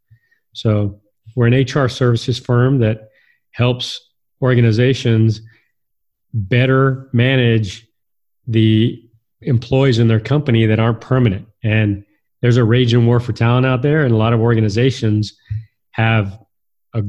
So 0.54 1.02
we're 1.36 1.48
an 1.48 1.62
HR 1.62 1.90
services 1.90 2.40
firm 2.40 2.80
that 2.80 3.10
helps 3.52 4.00
organizations 4.42 5.42
better 6.34 7.10
manage 7.14 7.87
the 8.48 9.04
employees 9.42 10.00
in 10.00 10.08
their 10.08 10.20
company 10.20 10.66
that 10.66 10.80
aren't 10.80 11.02
permanent. 11.02 11.48
And 11.64 12.06
there's 12.42 12.58
a 12.58 12.64
raging 12.64 13.06
war 13.06 13.20
for 13.20 13.34
talent 13.34 13.66
out 13.66 13.82
there, 13.82 14.04
and 14.04 14.14
a 14.14 14.18
lot 14.18 14.34
of 14.34 14.40
organizations 14.40 15.38
have 15.92 16.40
a 16.94 17.04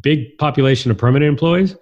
big 0.00 0.38
population 0.38 0.90
of 0.90 0.98
permanent 0.98 1.28
employees, 1.28 1.76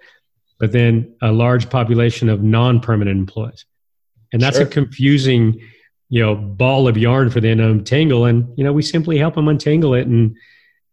but 0.59 0.71
then 0.71 1.15
a 1.21 1.31
large 1.31 1.69
population 1.69 2.29
of 2.29 2.43
non-permanent 2.43 3.17
employees. 3.17 3.65
And 4.33 4.41
that's 4.41 4.57
sure. 4.57 4.65
a 4.65 4.69
confusing, 4.69 5.61
you 6.09 6.21
know, 6.21 6.35
ball 6.35 6.87
of 6.87 6.97
yarn 6.97 7.29
for 7.29 7.39
them 7.39 7.59
to 7.59 7.69
untangle. 7.69 8.25
And 8.25 8.47
you 8.57 8.63
know, 8.63 8.73
we 8.73 8.81
simply 8.81 9.17
help 9.17 9.35
them 9.35 9.47
untangle 9.47 9.93
it 9.93 10.07
and 10.07 10.35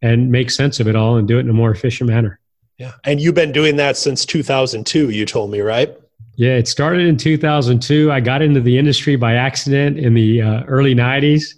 and 0.02 0.30
make 0.30 0.50
sense 0.50 0.80
of 0.80 0.86
it 0.86 0.94
all 0.94 1.16
and 1.16 1.26
do 1.26 1.38
it 1.38 1.40
in 1.40 1.48
a 1.48 1.54
more 1.54 1.70
efficient 1.70 2.10
manner. 2.10 2.38
Yeah. 2.78 2.92
And 3.04 3.20
you've 3.20 3.34
been 3.34 3.52
doing 3.52 3.76
that 3.76 3.96
since 3.96 4.26
2002, 4.26 5.10
you 5.10 5.24
told 5.24 5.50
me, 5.50 5.60
right? 5.60 5.96
Yeah, 6.36 6.56
it 6.56 6.66
started 6.66 7.06
in 7.06 7.16
2002. 7.16 8.10
I 8.10 8.20
got 8.20 8.42
into 8.42 8.60
the 8.60 8.76
industry 8.76 9.16
by 9.16 9.34
accident 9.34 9.98
in 9.98 10.14
the 10.14 10.42
uh, 10.42 10.64
early 10.64 10.94
90s. 10.94 11.54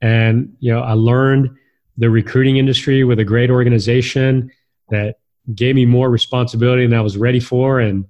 And, 0.00 0.56
you 0.60 0.72
know, 0.72 0.80
I 0.80 0.92
learned 0.92 1.50
the 1.98 2.08
recruiting 2.08 2.56
industry 2.56 3.04
with 3.04 3.18
a 3.18 3.24
great 3.24 3.50
organization 3.50 4.50
that 4.90 5.16
gave 5.54 5.74
me 5.74 5.84
more 5.84 6.10
responsibility 6.10 6.86
than 6.86 6.98
I 6.98 7.02
was 7.02 7.16
ready 7.16 7.40
for. 7.40 7.80
And, 7.80 8.06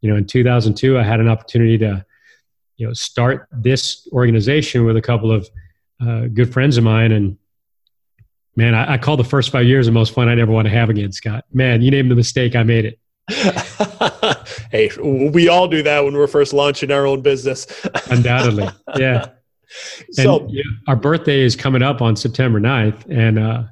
you 0.00 0.10
know, 0.10 0.16
in 0.16 0.24
2002, 0.24 0.98
I 0.98 1.02
had 1.02 1.20
an 1.20 1.28
opportunity 1.28 1.78
to, 1.78 2.04
you 2.76 2.86
know, 2.86 2.92
start 2.92 3.48
this 3.52 4.08
organization 4.12 4.84
with 4.84 4.96
a 4.96 5.02
couple 5.02 5.30
of 5.30 5.48
uh, 6.00 6.26
good 6.32 6.52
friends 6.52 6.76
of 6.76 6.84
mine. 6.84 7.12
And 7.12 7.36
man, 8.56 8.74
I, 8.74 8.94
I 8.94 8.98
call 8.98 9.16
the 9.16 9.24
first 9.24 9.50
five 9.50 9.66
years 9.66 9.86
the 9.86 9.92
most 9.92 10.14
fun 10.14 10.28
I'd 10.28 10.38
ever 10.38 10.52
want 10.52 10.66
to 10.66 10.72
have 10.72 10.90
again, 10.90 11.12
Scott. 11.12 11.44
Man, 11.52 11.82
you 11.82 11.90
named 11.90 12.10
the 12.10 12.16
mistake, 12.16 12.56
I 12.56 12.62
made 12.64 12.84
it. 12.84 12.98
hey, 14.70 14.90
we 15.02 15.48
all 15.48 15.68
do 15.68 15.82
that 15.82 16.04
when 16.04 16.14
we're 16.14 16.26
first 16.26 16.52
launching 16.52 16.90
our 16.90 17.06
own 17.06 17.20
business. 17.20 17.66
Undoubtedly. 18.10 18.68
Yeah. 18.96 19.26
so 20.12 20.46
and, 20.46 20.62
our 20.86 20.96
birthday 20.96 21.40
is 21.40 21.54
coming 21.54 21.82
up 21.82 22.00
on 22.00 22.16
September 22.16 22.60
9th. 22.60 23.04
And, 23.10 23.38
uh, 23.38 23.64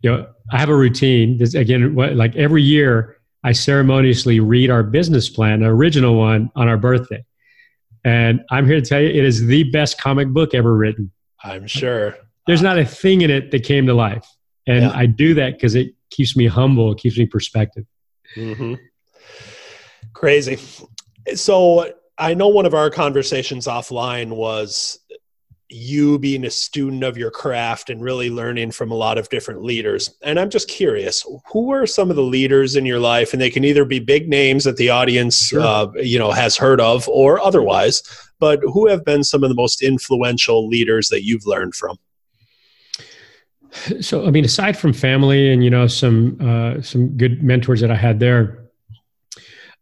you 0.00 0.10
know, 0.10 0.26
I 0.50 0.58
have 0.58 0.70
a 0.70 0.76
routine. 0.76 1.38
This, 1.38 1.54
again, 1.54 1.94
like 1.94 2.34
every 2.36 2.62
year, 2.62 3.18
I 3.42 3.52
ceremoniously 3.52 4.40
read 4.40 4.70
our 4.70 4.82
business 4.82 5.28
plan, 5.28 5.60
the 5.60 5.66
original 5.66 6.16
one, 6.16 6.50
on 6.56 6.68
our 6.68 6.78
birthday. 6.78 7.24
And 8.04 8.42
I'm 8.50 8.66
here 8.66 8.80
to 8.80 8.86
tell 8.86 9.00
you, 9.00 9.08
it 9.08 9.24
is 9.24 9.44
the 9.44 9.64
best 9.64 9.98
comic 9.98 10.28
book 10.28 10.54
ever 10.54 10.74
written. 10.74 11.10
I'm 11.42 11.66
sure. 11.66 12.16
There's 12.46 12.62
not 12.62 12.78
a 12.78 12.84
thing 12.84 13.20
in 13.20 13.30
it 13.30 13.50
that 13.50 13.64
came 13.64 13.86
to 13.86 13.94
life. 13.94 14.26
And 14.66 14.84
yeah. 14.84 14.92
I 14.94 15.06
do 15.06 15.34
that 15.34 15.54
because 15.54 15.74
it 15.74 15.94
keeps 16.10 16.36
me 16.36 16.46
humble, 16.46 16.92
it 16.92 16.98
keeps 16.98 17.18
me 17.18 17.26
perspective. 17.26 17.84
Mm-hmm. 18.36 18.74
Crazy. 20.12 20.58
So 21.34 21.92
I 22.18 22.34
know 22.34 22.48
one 22.48 22.66
of 22.66 22.74
our 22.74 22.90
conversations 22.90 23.66
offline 23.66 24.30
was 24.30 24.98
you 25.70 26.18
being 26.18 26.44
a 26.44 26.50
student 26.50 27.02
of 27.02 27.16
your 27.16 27.30
craft 27.30 27.90
and 27.90 28.00
really 28.00 28.30
learning 28.30 28.70
from 28.70 28.92
a 28.92 28.94
lot 28.94 29.18
of 29.18 29.28
different 29.30 29.62
leaders. 29.62 30.14
And 30.22 30.38
I'm 30.38 30.50
just 30.50 30.68
curious, 30.68 31.26
who 31.50 31.72
are 31.72 31.86
some 31.86 32.10
of 32.10 32.16
the 32.16 32.22
leaders 32.22 32.76
in 32.76 32.86
your 32.86 33.00
life? 33.00 33.32
And 33.32 33.42
they 33.42 33.50
can 33.50 33.64
either 33.64 33.84
be 33.84 33.98
big 33.98 34.28
names 34.28 34.64
that 34.64 34.76
the 34.76 34.90
audience, 34.90 35.46
sure. 35.46 35.60
uh, 35.60 35.88
you 35.96 36.18
know, 36.18 36.30
has 36.30 36.56
heard 36.56 36.80
of 36.80 37.08
or 37.08 37.40
otherwise. 37.40 38.02
But 38.38 38.60
who 38.60 38.86
have 38.88 39.04
been 39.04 39.24
some 39.24 39.42
of 39.42 39.48
the 39.48 39.56
most 39.56 39.82
influential 39.82 40.68
leaders 40.68 41.08
that 41.08 41.24
you've 41.24 41.46
learned 41.46 41.74
from? 41.74 41.98
So, 44.00 44.26
I 44.26 44.30
mean, 44.30 44.44
aside 44.44 44.78
from 44.78 44.92
family 44.92 45.52
and 45.52 45.64
you 45.64 45.70
know 45.70 45.86
some 45.88 46.38
uh, 46.40 46.80
some 46.80 47.16
good 47.16 47.42
mentors 47.42 47.80
that 47.80 47.90
I 47.90 47.96
had 47.96 48.20
there, 48.20 48.70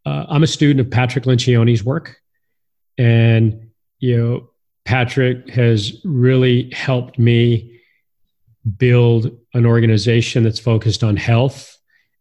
uh, 0.06 0.24
I'm 0.28 0.42
a 0.42 0.46
student 0.46 0.80
of 0.80 0.90
Patrick 0.90 1.24
Lencioni's 1.24 1.84
work, 1.84 2.16
and 2.96 3.70
you 3.98 4.16
know, 4.16 4.50
Patrick 4.84 5.50
has 5.50 6.00
really 6.04 6.70
helped 6.72 7.18
me 7.18 7.80
build 8.78 9.36
an 9.54 9.66
organization 9.66 10.42
that's 10.42 10.58
focused 10.58 11.04
on 11.04 11.16
health, 11.16 11.76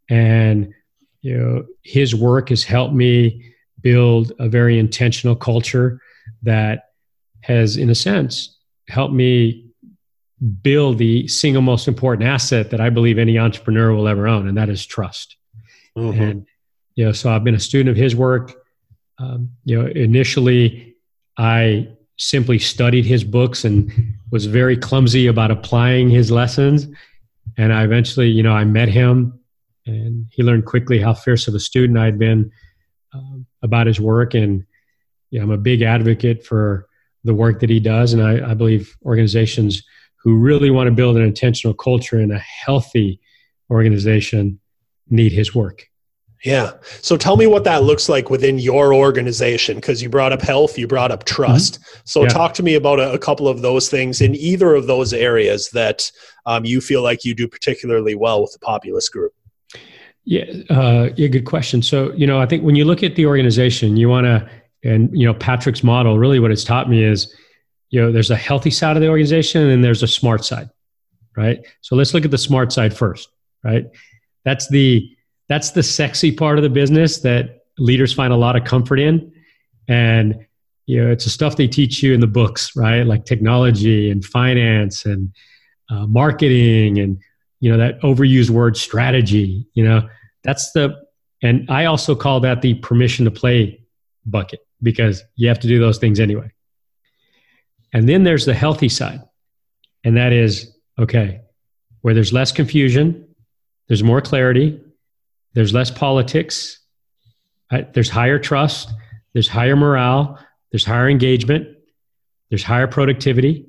and 0.09 0.73
you 1.21 1.37
know, 1.37 1.65
his 1.83 2.13
work 2.13 2.49
has 2.49 2.63
helped 2.63 2.93
me 2.93 3.53
build 3.79 4.33
a 4.39 4.49
very 4.49 4.77
intentional 4.77 5.35
culture 5.35 6.01
that 6.43 6.89
has, 7.41 7.77
in 7.77 7.89
a 7.89 7.95
sense, 7.95 8.57
helped 8.89 9.13
me 9.13 9.70
build 10.61 10.97
the 10.97 11.27
single 11.27 11.61
most 11.61 11.87
important 11.87 12.27
asset 12.27 12.71
that 12.71 12.81
I 12.81 12.89
believe 12.89 13.19
any 13.19 13.37
entrepreneur 13.37 13.93
will 13.93 14.07
ever 14.07 14.27
own, 14.27 14.47
and 14.47 14.57
that 14.57 14.69
is 14.69 14.85
trust. 14.85 15.37
Mm-hmm. 15.97 16.21
And 16.21 16.47
you 16.95 17.05
know, 17.05 17.11
so 17.11 17.31
I've 17.31 17.43
been 17.43 17.55
a 17.55 17.59
student 17.59 17.89
of 17.89 17.95
his 17.95 18.15
work. 18.15 18.53
Um, 19.19 19.51
you 19.65 19.79
know, 19.79 19.87
initially 19.87 20.95
I 21.37 21.89
simply 22.17 22.59
studied 22.59 23.05
his 23.05 23.23
books 23.23 23.65
and 23.65 23.91
was 24.31 24.45
very 24.45 24.77
clumsy 24.77 25.27
about 25.27 25.51
applying 25.51 26.09
his 26.09 26.31
lessons. 26.31 26.87
And 27.57 27.73
I 27.73 27.83
eventually, 27.83 28.29
you 28.29 28.43
know, 28.43 28.53
I 28.53 28.63
met 28.63 28.89
him, 28.89 29.39
and 29.85 30.25
he 30.31 30.43
learned 30.43 30.65
quickly 30.65 30.99
how 30.99 31.13
fierce 31.13 31.47
of 31.47 31.55
a 31.55 31.59
student 31.59 31.99
I'd 31.99 32.17
been 32.17 32.51
um, 33.13 33.45
about 33.61 33.87
his 33.87 33.99
work. 33.99 34.33
And 34.33 34.65
you 35.29 35.39
know, 35.39 35.45
I'm 35.45 35.51
a 35.51 35.57
big 35.57 35.81
advocate 35.81 36.45
for 36.45 36.87
the 37.23 37.33
work 37.33 37.59
that 37.59 37.69
he 37.69 37.79
does, 37.79 38.13
and 38.13 38.23
I, 38.23 38.51
I 38.51 38.53
believe 38.55 38.97
organizations 39.05 39.83
who 40.23 40.37
really 40.37 40.69
want 40.69 40.87
to 40.87 40.91
build 40.91 41.17
an 41.17 41.23
intentional 41.23 41.73
culture 41.73 42.19
in 42.19 42.31
a 42.31 42.39
healthy 42.39 43.19
organization 43.69 44.59
need 45.09 45.31
his 45.31 45.55
work. 45.55 45.87
Yeah. 46.43 46.71
So 47.01 47.17
tell 47.17 47.37
me 47.37 47.45
what 47.45 47.63
that 47.65 47.83
looks 47.83 48.09
like 48.09 48.31
within 48.31 48.57
your 48.57 48.95
organization 48.95 49.75
because 49.75 50.01
you 50.01 50.09
brought 50.09 50.31
up 50.31 50.41
health, 50.41 50.77
you 50.77 50.87
brought 50.87 51.11
up 51.11 51.23
trust. 51.23 51.79
Mm-hmm. 51.79 51.99
So 52.05 52.23
yeah. 52.23 52.29
talk 52.29 52.53
to 52.55 52.63
me 52.63 52.73
about 52.73 52.99
a, 52.99 53.13
a, 53.13 53.19
couple 53.19 53.47
of 53.47 53.61
those 53.61 53.89
things 53.89 54.21
in 54.21 54.33
either 54.33 54.73
of 54.73 54.87
those 54.87 55.13
areas 55.13 55.69
that 55.71 56.11
um, 56.47 56.65
you 56.65 56.81
feel 56.81 57.03
like 57.03 57.23
you 57.23 57.35
do 57.35 57.47
particularly 57.47 58.15
well 58.15 58.41
with 58.41 58.53
the 58.53 58.59
Populus 58.59 59.07
Group. 59.07 59.33
Yeah, 60.23 60.45
uh, 60.69 61.09
yeah, 61.15 61.27
good 61.27 61.45
question. 61.45 61.81
So 61.81 62.11
you 62.13 62.27
know, 62.27 62.39
I 62.39 62.45
think 62.45 62.63
when 62.63 62.75
you 62.75 62.85
look 62.85 63.03
at 63.03 63.15
the 63.15 63.25
organization, 63.25 63.97
you 63.97 64.07
want 64.07 64.25
to, 64.25 64.49
and 64.83 65.09
you 65.13 65.25
know, 65.25 65.33
Patrick's 65.33 65.83
model 65.83 66.17
really 66.19 66.39
what 66.39 66.51
it's 66.51 66.63
taught 66.63 66.89
me 66.89 67.03
is 67.03 67.35
you 67.91 68.01
know 68.01 68.11
there's 68.11 68.31
a 68.31 68.35
healthy 68.35 68.71
side 68.71 68.97
of 68.97 69.01
the 69.01 69.09
organization 69.09 69.69
and 69.69 69.83
there's 69.83 70.03
a 70.03 70.07
smart 70.07 70.43
side 70.43 70.69
right? 71.37 71.65
So 71.79 71.95
let's 71.95 72.13
look 72.13 72.25
at 72.25 72.31
the 72.31 72.37
smart 72.37 72.73
side 72.73 72.95
first 72.95 73.29
right? 73.63 73.85
That's 74.43 74.67
the 74.69 75.15
that's 75.47 75.71
the 75.71 75.83
sexy 75.83 76.31
part 76.31 76.57
of 76.57 76.63
the 76.63 76.69
business 76.69 77.19
that 77.19 77.65
leaders 77.77 78.13
find 78.13 78.33
a 78.33 78.37
lot 78.37 78.55
of 78.55 78.63
comfort 78.63 78.99
in. 78.99 79.31
And 79.87 80.47
you 80.87 81.03
know 81.03 81.11
it's 81.11 81.25
the 81.25 81.29
stuff 81.29 81.55
they 81.55 81.67
teach 81.67 82.01
you 82.01 82.13
in 82.13 82.19
the 82.19 82.27
books 82.27 82.75
right? 82.75 83.03
Like 83.03 83.25
technology 83.25 84.09
and 84.09 84.25
finance 84.25 85.05
and 85.05 85.33
uh, 85.89 86.07
marketing 86.07 86.99
and 86.99 87.21
you 87.59 87.71
know 87.71 87.77
that 87.77 88.01
overused 88.01 88.49
word 88.49 88.77
strategy 88.77 89.67
you 89.73 89.83
know? 89.83 90.07
That's 90.43 90.71
the 90.71 90.99
and 91.43 91.69
i 91.69 91.85
also 91.85 92.15
call 92.15 92.39
that 92.39 92.61
the 92.61 92.73
permission 92.75 93.25
to 93.25 93.31
play 93.31 93.79
bucket 94.25 94.59
because 94.81 95.23
you 95.35 95.47
have 95.47 95.59
to 95.59 95.67
do 95.67 95.79
those 95.79 95.97
things 95.97 96.19
anyway 96.19 96.49
and 97.93 98.07
then 98.07 98.23
there's 98.23 98.45
the 98.45 98.53
healthy 98.53 98.89
side. 98.89 99.21
And 100.03 100.17
that 100.17 100.33
is 100.33 100.75
okay, 100.99 101.41
where 102.01 102.13
there's 102.13 102.33
less 102.33 102.51
confusion, 102.51 103.27
there's 103.87 104.03
more 104.03 104.21
clarity, 104.21 104.79
there's 105.53 105.73
less 105.73 105.91
politics, 105.91 106.79
right? 107.71 107.91
there's 107.93 108.09
higher 108.09 108.39
trust, 108.39 108.89
there's 109.33 109.47
higher 109.47 109.75
morale, 109.75 110.39
there's 110.71 110.85
higher 110.85 111.09
engagement, 111.09 111.67
there's 112.49 112.63
higher 112.63 112.87
productivity. 112.87 113.67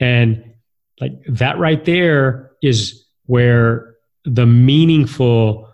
And 0.00 0.54
like 1.00 1.12
that 1.28 1.58
right 1.58 1.84
there 1.84 2.52
is 2.62 3.04
where 3.26 3.94
the 4.24 4.46
meaningful 4.46 5.72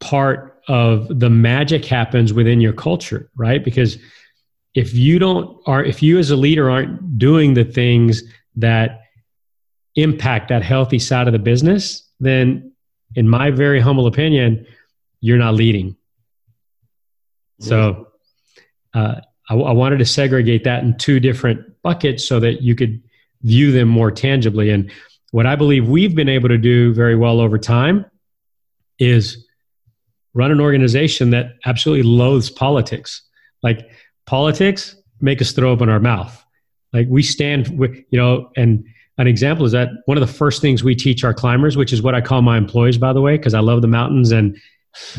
part 0.00 0.60
of 0.68 1.20
the 1.20 1.30
magic 1.30 1.84
happens 1.84 2.32
within 2.32 2.60
your 2.60 2.72
culture, 2.72 3.30
right? 3.36 3.62
Because 3.62 3.98
if 4.76 4.94
you 4.94 5.18
don't 5.18 5.58
are 5.66 5.82
if 5.82 6.02
you 6.02 6.18
as 6.18 6.30
a 6.30 6.36
leader 6.36 6.70
aren't 6.70 7.18
doing 7.18 7.54
the 7.54 7.64
things 7.64 8.22
that 8.54 9.00
impact 9.96 10.50
that 10.50 10.62
healthy 10.62 10.98
side 10.98 11.26
of 11.26 11.32
the 11.32 11.38
business 11.38 12.08
then 12.20 12.72
in 13.16 13.28
my 13.28 13.50
very 13.50 13.80
humble 13.80 14.06
opinion 14.06 14.64
you're 15.20 15.38
not 15.38 15.54
leading. 15.54 15.96
So 17.60 18.08
uh, 18.94 19.20
I, 19.48 19.54
I 19.54 19.72
wanted 19.72 19.98
to 19.98 20.04
segregate 20.04 20.64
that 20.64 20.84
in 20.84 20.96
two 20.98 21.20
different 21.20 21.82
buckets 21.82 22.24
so 22.24 22.38
that 22.40 22.62
you 22.62 22.74
could 22.74 23.02
view 23.42 23.72
them 23.72 23.88
more 23.88 24.10
tangibly. 24.10 24.70
And 24.70 24.90
what 25.32 25.46
i 25.46 25.56
believe 25.56 25.88
we've 25.88 26.14
been 26.14 26.28
able 26.28 26.48
to 26.48 26.58
do 26.58 26.94
very 26.94 27.16
well 27.16 27.40
over 27.40 27.58
time 27.58 28.06
is 28.98 29.46
run 30.32 30.52
an 30.52 30.60
organization 30.60 31.30
that 31.30 31.56
absolutely 31.64 32.04
loathes 32.04 32.50
politics. 32.50 33.22
Like 33.62 33.88
politics 34.26 34.96
make 35.20 35.40
us 35.40 35.52
throw 35.52 35.70
open 35.70 35.88
our 35.88 36.00
mouth. 36.00 36.44
Like 36.92 37.06
we 37.08 37.22
stand, 37.22 37.68
you 37.78 38.18
know, 38.18 38.50
and 38.56 38.84
an 39.18 39.26
example 39.26 39.64
is 39.64 39.72
that 39.72 39.88
one 40.04 40.16
of 40.16 40.26
the 40.26 40.32
first 40.32 40.60
things 40.60 40.84
we 40.84 40.94
teach 40.94 41.24
our 41.24 41.32
climbers, 41.32 41.76
which 41.76 41.92
is 41.92 42.02
what 42.02 42.14
I 42.14 42.20
call 42.20 42.42
my 42.42 42.58
employees, 42.58 42.98
by 42.98 43.12
the 43.12 43.20
way, 43.20 43.36
because 43.36 43.54
I 43.54 43.60
love 43.60 43.82
the 43.82 43.88
mountains 43.88 44.32
and 44.32 44.56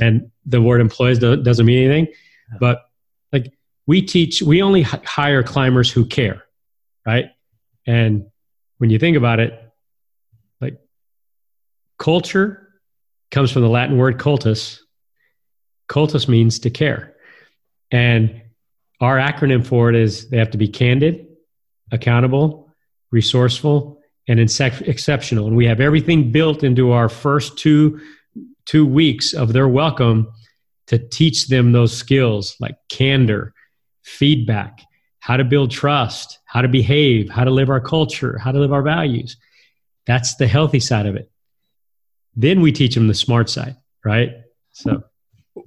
and 0.01 0.31
the 0.45 0.61
word 0.61 0.81
employees 0.81 1.19
doesn't 1.19 1.65
mean 1.65 1.83
anything, 1.83 2.13
but 2.59 2.89
like 3.31 3.53
we 3.85 4.01
teach, 4.01 4.41
we 4.41 4.61
only 4.61 4.81
hire 4.81 5.43
climbers 5.43 5.91
who 5.91 6.05
care, 6.05 6.43
right? 7.05 7.25
And 7.85 8.25
when 8.79 8.89
you 8.89 8.97
think 8.97 9.17
about 9.17 9.39
it, 9.39 9.53
like 10.59 10.79
culture 11.99 12.69
comes 13.29 13.51
from 13.51 13.61
the 13.61 13.69
Latin 13.69 13.97
word 13.97 14.17
cultus. 14.17 14.83
Cultus 15.87 16.27
means 16.27 16.59
to 16.59 16.69
care, 16.69 17.15
and 17.91 18.41
our 18.99 19.17
acronym 19.17 19.65
for 19.65 19.89
it 19.89 19.95
is 19.95 20.29
they 20.29 20.37
have 20.37 20.51
to 20.51 20.57
be 20.57 20.67
candid, 20.67 21.27
accountable, 21.91 22.69
resourceful, 23.11 23.99
and 24.27 24.39
exceptional. 24.39 25.47
And 25.47 25.55
we 25.55 25.65
have 25.67 25.79
everything 25.79 26.31
built 26.31 26.63
into 26.63 26.91
our 26.91 27.09
first 27.09 27.57
two 27.57 28.01
two 28.65 28.85
weeks 28.85 29.33
of 29.33 29.53
their 29.53 29.67
welcome 29.67 30.29
to 30.87 30.99
teach 30.99 31.47
them 31.47 31.71
those 31.71 31.95
skills 31.95 32.57
like 32.59 32.75
candor, 32.89 33.53
feedback, 34.03 34.81
how 35.19 35.37
to 35.37 35.45
build 35.45 35.71
trust, 35.71 36.39
how 36.45 36.61
to 36.61 36.67
behave, 36.67 37.29
how 37.29 37.45
to 37.45 37.51
live 37.51 37.69
our 37.69 37.79
culture, 37.79 38.37
how 38.37 38.51
to 38.51 38.59
live 38.59 38.73
our 38.73 38.81
values. 38.81 39.37
That's 40.05 40.35
the 40.35 40.47
healthy 40.47 40.81
side 40.81 41.05
of 41.05 41.15
it. 41.15 41.31
Then 42.35 42.61
we 42.61 42.71
teach 42.71 42.95
them 42.95 43.07
the 43.07 43.13
smart 43.13 43.49
side, 43.49 43.77
right? 44.03 44.31
So 44.71 45.03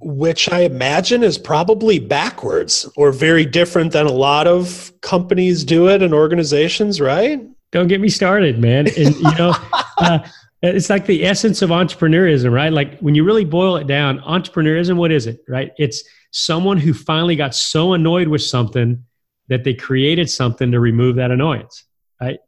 which 0.01 0.51
I 0.51 0.61
imagine 0.61 1.23
is 1.23 1.39
probably 1.39 1.99
backwards 1.99 2.89
or 2.97 3.13
very 3.13 3.45
different 3.45 3.93
than 3.93 4.07
a 4.07 4.13
lot 4.13 4.47
of 4.47 4.93
companies 5.03 5.65
do 5.65 5.89
it 5.89 6.03
and 6.03 6.15
organizations, 6.15 7.01
right? 7.01 7.41
Don't 7.73 7.89
get 7.89 8.01
me 8.01 8.09
started, 8.09 8.59
man. 8.59 8.89
And, 8.97 9.15
you 9.15 9.35
know, 9.37 9.55
uh, 9.99 10.21
it's 10.63 10.91
like 10.91 11.07
the 11.07 11.25
essence 11.25 11.63
of 11.63 11.71
entrepreneurism, 11.71 12.53
right? 12.53 12.73
Like 12.73 12.99
when 13.01 13.15
you 13.15 13.25
really 13.25 13.45
boil 13.45 13.77
it 13.77 13.87
down, 13.87 14.21
entrepreneurism, 14.21 14.97
what 14.97 15.13
is 15.13 15.27
it, 15.27 15.41
right? 15.49 15.73
It's 15.79 16.05
someone 16.33 16.79
who 16.79 16.93
finally 16.93 17.37
got 17.37 17.55
so 17.55 17.95
annoyed 17.95 18.29
with 18.29 18.43
something 18.43 19.05
that 19.49 19.65
they 19.65 19.75
created 19.75 20.31
something 20.31 20.71
to 20.73 20.81
remove 20.81 21.17
that 21.17 21.31
annoyance, 21.31 21.85
right? 22.21 22.39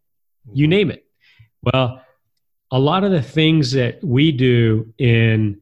You 0.52 0.68
name 0.68 0.90
it. 0.90 1.04
Well, 1.62 2.02
a 2.70 2.78
lot 2.78 3.04
of 3.04 3.10
the 3.10 3.22
things 3.22 3.72
that 3.72 4.02
we 4.02 4.32
do 4.32 4.92
in 4.98 5.61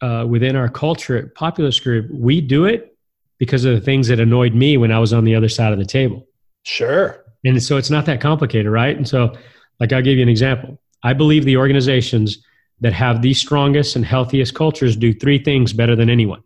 uh, 0.00 0.26
within 0.28 0.56
our 0.56 0.68
culture 0.68 1.16
at 1.16 1.34
Populus 1.34 1.80
Group, 1.80 2.10
we 2.10 2.40
do 2.40 2.64
it 2.64 2.96
because 3.38 3.64
of 3.64 3.74
the 3.74 3.80
things 3.80 4.08
that 4.08 4.20
annoyed 4.20 4.54
me 4.54 4.76
when 4.76 4.92
I 4.92 4.98
was 4.98 5.12
on 5.12 5.24
the 5.24 5.34
other 5.34 5.48
side 5.48 5.72
of 5.72 5.78
the 5.78 5.84
table. 5.84 6.26
Sure. 6.62 7.24
And 7.44 7.62
so 7.62 7.76
it's 7.76 7.90
not 7.90 8.06
that 8.06 8.20
complicated, 8.20 8.70
right? 8.70 8.96
And 8.96 9.06
so, 9.06 9.36
like, 9.78 9.92
I'll 9.92 10.02
give 10.02 10.16
you 10.16 10.22
an 10.22 10.28
example. 10.28 10.80
I 11.02 11.12
believe 11.12 11.44
the 11.44 11.56
organizations 11.56 12.42
that 12.80 12.92
have 12.92 13.22
the 13.22 13.34
strongest 13.34 13.96
and 13.96 14.04
healthiest 14.04 14.54
cultures 14.54 14.96
do 14.96 15.12
three 15.12 15.42
things 15.42 15.72
better 15.72 15.96
than 15.96 16.10
anyone 16.10 16.42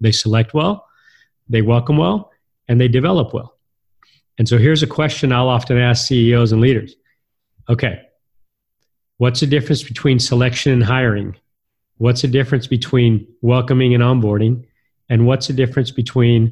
they 0.00 0.12
select 0.12 0.54
well, 0.54 0.86
they 1.48 1.60
welcome 1.60 1.98
well, 1.98 2.30
and 2.68 2.80
they 2.80 2.88
develop 2.88 3.34
well. 3.34 3.58
And 4.38 4.48
so, 4.48 4.56
here's 4.56 4.82
a 4.82 4.86
question 4.86 5.32
I'll 5.32 5.48
often 5.48 5.76
ask 5.76 6.06
CEOs 6.06 6.52
and 6.52 6.60
leaders 6.60 6.94
Okay, 7.68 8.00
what's 9.18 9.40
the 9.40 9.46
difference 9.46 9.82
between 9.82 10.18
selection 10.18 10.72
and 10.72 10.82
hiring? 10.82 11.36
What's 12.00 12.22
the 12.22 12.28
difference 12.28 12.66
between 12.66 13.26
welcoming 13.42 13.92
and 13.92 14.02
onboarding? 14.02 14.64
And 15.10 15.26
what's 15.26 15.48
the 15.48 15.52
difference 15.52 15.90
between 15.90 16.50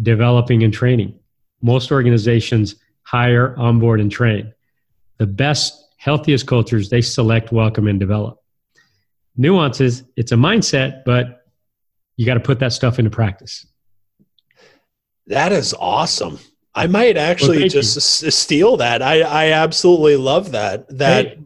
developing 0.00 0.62
and 0.62 0.72
training? 0.72 1.18
Most 1.60 1.92
organizations 1.92 2.76
hire, 3.02 3.54
onboard, 3.58 4.00
and 4.00 4.10
train. 4.10 4.54
The 5.18 5.26
best, 5.26 5.86
healthiest 5.98 6.46
cultures, 6.46 6.88
they 6.88 7.02
select, 7.02 7.52
welcome, 7.52 7.88
and 7.88 8.00
develop. 8.00 8.42
Nuances, 9.36 10.02
it's 10.16 10.32
a 10.32 10.36
mindset, 10.36 11.04
but 11.04 11.46
you 12.16 12.24
got 12.24 12.34
to 12.34 12.40
put 12.40 12.60
that 12.60 12.72
stuff 12.72 12.98
into 12.98 13.10
practice. 13.10 13.66
That 15.26 15.52
is 15.52 15.74
awesome. 15.78 16.38
I 16.74 16.86
might 16.86 17.18
actually 17.18 17.58
well, 17.58 17.68
just 17.68 18.22
you. 18.22 18.30
steal 18.30 18.78
that. 18.78 19.02
I, 19.02 19.20
I 19.20 19.50
absolutely 19.50 20.16
love 20.16 20.52
that. 20.52 20.88
That 20.96 21.26
hey, 21.26 21.45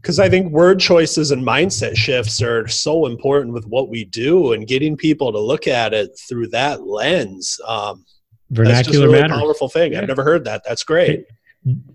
because 0.00 0.18
I 0.18 0.28
think 0.28 0.52
word 0.52 0.80
choices 0.80 1.30
and 1.30 1.44
mindset 1.44 1.96
shifts 1.96 2.40
are 2.40 2.68
so 2.68 3.06
important 3.06 3.52
with 3.52 3.66
what 3.66 3.88
we 3.88 4.04
do 4.04 4.52
and 4.52 4.66
getting 4.66 4.96
people 4.96 5.32
to 5.32 5.38
look 5.38 5.66
at 5.66 5.92
it 5.92 6.18
through 6.28 6.48
that 6.48 6.86
lens. 6.86 7.60
Um, 7.66 8.04
Vernacular 8.50 8.76
that's 8.76 8.88
just 8.88 9.02
a 9.02 9.08
really 9.08 9.28
powerful 9.28 9.68
thing. 9.68 9.92
Yeah. 9.92 10.00
I've 10.00 10.08
never 10.08 10.24
heard 10.24 10.44
that. 10.44 10.62
That's 10.64 10.84
great. 10.84 11.26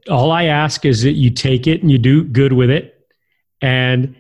All 0.10 0.32
I 0.32 0.46
ask 0.46 0.86
is 0.86 1.02
that 1.04 1.14
you 1.14 1.30
take 1.30 1.66
it 1.68 1.82
and 1.82 1.92
you 1.92 1.98
do 1.98 2.24
good 2.24 2.54
with 2.54 2.70
it. 2.70 3.08
And 3.62 4.16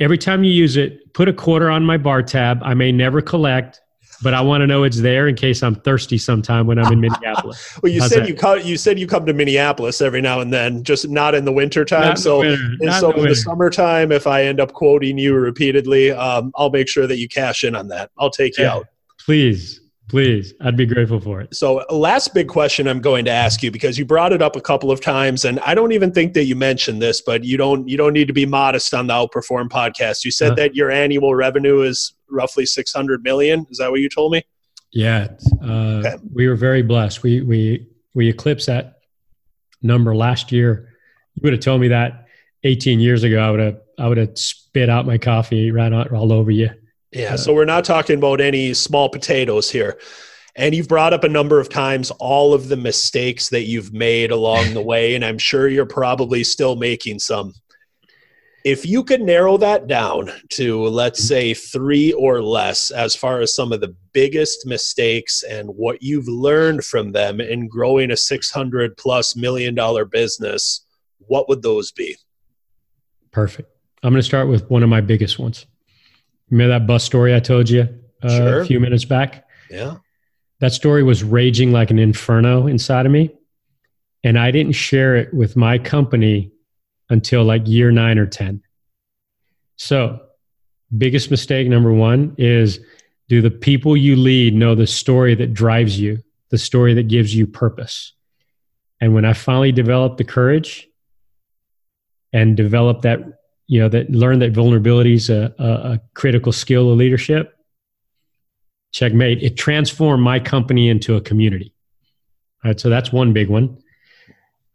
every 0.00 0.18
time 0.18 0.42
you 0.42 0.52
use 0.52 0.76
it, 0.76 1.12
put 1.12 1.28
a 1.28 1.32
quarter 1.32 1.70
on 1.70 1.84
my 1.84 1.98
bar 1.98 2.22
tab. 2.22 2.60
I 2.62 2.74
may 2.74 2.90
never 2.90 3.20
collect, 3.20 3.80
but 4.22 4.34
I 4.34 4.40
want 4.40 4.62
to 4.62 4.66
know 4.66 4.84
it's 4.84 5.00
there 5.00 5.28
in 5.28 5.34
case 5.34 5.62
I'm 5.62 5.74
thirsty 5.74 6.18
sometime 6.18 6.66
when 6.66 6.78
I'm 6.78 6.92
in 6.92 7.00
Minneapolis. 7.00 7.78
well, 7.82 7.92
you 7.92 8.00
How's 8.00 8.10
said 8.10 8.22
that? 8.22 8.28
you 8.28 8.34
come, 8.34 8.60
you 8.60 8.76
said 8.76 8.98
you 8.98 9.06
come 9.06 9.26
to 9.26 9.32
Minneapolis 9.32 10.00
every 10.00 10.20
now 10.20 10.40
and 10.40 10.52
then, 10.52 10.82
just 10.82 11.08
not 11.08 11.34
in 11.34 11.44
the 11.44 11.52
winter 11.52 11.84
time. 11.84 12.16
so, 12.16 12.42
the 12.42 12.98
so 12.98 13.12
in 13.12 13.22
the, 13.22 13.28
the 13.28 13.36
summertime, 13.36 14.12
if 14.12 14.26
I 14.26 14.44
end 14.44 14.60
up 14.60 14.72
quoting 14.72 15.18
you 15.18 15.34
repeatedly, 15.34 16.10
um, 16.12 16.52
I'll 16.56 16.70
make 16.70 16.88
sure 16.88 17.06
that 17.06 17.18
you 17.18 17.28
cash 17.28 17.64
in 17.64 17.76
on 17.76 17.88
that. 17.88 18.10
I'll 18.18 18.30
take 18.30 18.58
you 18.58 18.66
out. 18.66 18.86
Please, 19.18 19.80
Please, 20.08 20.54
I'd 20.62 20.76
be 20.76 20.86
grateful 20.86 21.20
for 21.20 21.42
it. 21.42 21.54
So, 21.54 21.84
last 21.90 22.32
big 22.32 22.48
question 22.48 22.88
I'm 22.88 23.00
going 23.00 23.26
to 23.26 23.30
ask 23.30 23.62
you 23.62 23.70
because 23.70 23.98
you 23.98 24.06
brought 24.06 24.32
it 24.32 24.40
up 24.40 24.56
a 24.56 24.60
couple 24.60 24.90
of 24.90 25.02
times, 25.02 25.44
and 25.44 25.60
I 25.60 25.74
don't 25.74 25.92
even 25.92 26.12
think 26.12 26.32
that 26.32 26.44
you 26.44 26.56
mentioned 26.56 27.02
this, 27.02 27.20
but 27.20 27.44
you 27.44 27.58
don't 27.58 27.86
you 27.86 27.98
don't 27.98 28.14
need 28.14 28.26
to 28.28 28.32
be 28.32 28.46
modest 28.46 28.94
on 28.94 29.06
the 29.06 29.12
Outperform 29.12 29.68
podcast. 29.68 30.24
You 30.24 30.30
said 30.30 30.52
uh, 30.52 30.54
that 30.54 30.74
your 30.74 30.90
annual 30.90 31.34
revenue 31.34 31.82
is 31.82 32.14
roughly 32.30 32.64
600 32.64 33.22
million. 33.22 33.66
Is 33.70 33.78
that 33.78 33.90
what 33.90 34.00
you 34.00 34.08
told 34.08 34.32
me? 34.32 34.42
Yeah, 34.92 35.28
uh, 35.62 36.00
okay. 36.00 36.16
we 36.32 36.48
were 36.48 36.56
very 36.56 36.82
blessed. 36.82 37.22
We 37.22 37.42
we 37.42 37.86
we 38.14 38.30
eclipsed 38.30 38.66
that 38.66 39.00
number 39.82 40.16
last 40.16 40.50
year. 40.52 40.94
You 41.34 41.42
would 41.44 41.52
have 41.52 41.62
told 41.62 41.82
me 41.82 41.88
that 41.88 42.28
18 42.64 42.98
years 42.98 43.24
ago. 43.24 43.40
I 43.40 43.50
would 43.50 43.60
have 43.60 43.80
I 43.98 44.08
would 44.08 44.16
have 44.16 44.38
spit 44.38 44.88
out 44.88 45.04
my 45.04 45.18
coffee 45.18 45.70
right 45.70 45.92
all 45.92 46.32
over 46.32 46.50
you. 46.50 46.70
Yeah, 47.12 47.36
so 47.36 47.54
we're 47.54 47.64
not 47.64 47.84
talking 47.84 48.18
about 48.18 48.40
any 48.40 48.74
small 48.74 49.08
potatoes 49.08 49.70
here. 49.70 49.98
And 50.56 50.74
you've 50.74 50.88
brought 50.88 51.14
up 51.14 51.24
a 51.24 51.28
number 51.28 51.60
of 51.60 51.68
times 51.68 52.10
all 52.18 52.52
of 52.52 52.68
the 52.68 52.76
mistakes 52.76 53.48
that 53.50 53.62
you've 53.62 53.92
made 53.92 54.30
along 54.30 54.74
the 54.74 54.82
way, 54.92 55.14
and 55.14 55.24
I'm 55.24 55.38
sure 55.38 55.68
you're 55.68 55.86
probably 55.86 56.44
still 56.44 56.76
making 56.76 57.20
some. 57.20 57.54
If 58.64 58.84
you 58.84 59.04
could 59.04 59.22
narrow 59.22 59.56
that 59.58 59.86
down 59.86 60.30
to, 60.50 60.82
let's 60.82 61.26
say, 61.26 61.54
three 61.54 62.12
or 62.12 62.42
less, 62.42 62.90
as 62.90 63.14
far 63.14 63.40
as 63.40 63.54
some 63.54 63.72
of 63.72 63.80
the 63.80 63.94
biggest 64.12 64.66
mistakes 64.66 65.44
and 65.44 65.68
what 65.70 66.02
you've 66.02 66.28
learned 66.28 66.84
from 66.84 67.12
them 67.12 67.40
in 67.40 67.68
growing 67.68 68.10
a 68.10 68.16
600 68.16 68.96
plus 68.96 69.36
million 69.36 69.74
dollar 69.74 70.04
business, 70.04 70.84
what 71.18 71.48
would 71.48 71.62
those 71.62 71.92
be? 71.92 72.16
Perfect. 73.30 73.70
I'm 74.02 74.12
going 74.12 74.20
to 74.20 74.26
start 74.26 74.48
with 74.48 74.68
one 74.68 74.82
of 74.82 74.88
my 74.88 75.00
biggest 75.00 75.38
ones. 75.38 75.66
Remember 76.50 76.78
that 76.78 76.86
bus 76.86 77.04
story 77.04 77.34
I 77.34 77.40
told 77.40 77.68
you 77.68 77.88
uh, 78.22 78.28
sure. 78.28 78.60
a 78.60 78.66
few 78.66 78.80
minutes 78.80 79.04
back? 79.04 79.46
Yeah. 79.70 79.96
That 80.60 80.72
story 80.72 81.02
was 81.02 81.22
raging 81.22 81.72
like 81.72 81.90
an 81.90 81.98
inferno 81.98 82.66
inside 82.66 83.06
of 83.06 83.12
me. 83.12 83.30
And 84.24 84.38
I 84.38 84.50
didn't 84.50 84.72
share 84.72 85.16
it 85.16 85.32
with 85.32 85.56
my 85.56 85.78
company 85.78 86.50
until 87.08 87.44
like 87.44 87.66
year 87.66 87.90
nine 87.90 88.18
or 88.18 88.26
10. 88.26 88.62
So, 89.76 90.20
biggest 90.96 91.30
mistake 91.30 91.68
number 91.68 91.92
one 91.92 92.34
is 92.38 92.80
do 93.28 93.40
the 93.40 93.50
people 93.50 93.96
you 93.96 94.16
lead 94.16 94.54
know 94.54 94.74
the 94.74 94.86
story 94.86 95.34
that 95.36 95.54
drives 95.54 96.00
you, 96.00 96.22
the 96.48 96.58
story 96.58 96.94
that 96.94 97.08
gives 97.08 97.34
you 97.34 97.46
purpose? 97.46 98.12
And 99.00 99.14
when 99.14 99.24
I 99.24 99.34
finally 99.34 99.70
developed 99.70 100.18
the 100.18 100.24
courage 100.24 100.88
and 102.32 102.56
developed 102.56 103.02
that 103.02 103.20
you 103.68 103.78
know 103.78 103.88
that 103.88 104.10
learn 104.10 104.40
that 104.40 104.52
vulnerability 104.52 105.14
is 105.14 105.30
a, 105.30 105.54
a, 105.58 106.00
critical 106.14 106.52
skill 106.52 106.90
of 106.90 106.98
leadership. 106.98 107.56
Checkmate 108.92 109.42
it 109.42 109.56
transformed 109.56 110.22
my 110.22 110.40
company 110.40 110.88
into 110.88 111.14
a 111.14 111.20
community. 111.20 111.72
All 112.64 112.70
right 112.70 112.80
so 112.80 112.88
that's 112.88 113.12
one 113.12 113.32
big 113.32 113.48
one. 113.48 113.78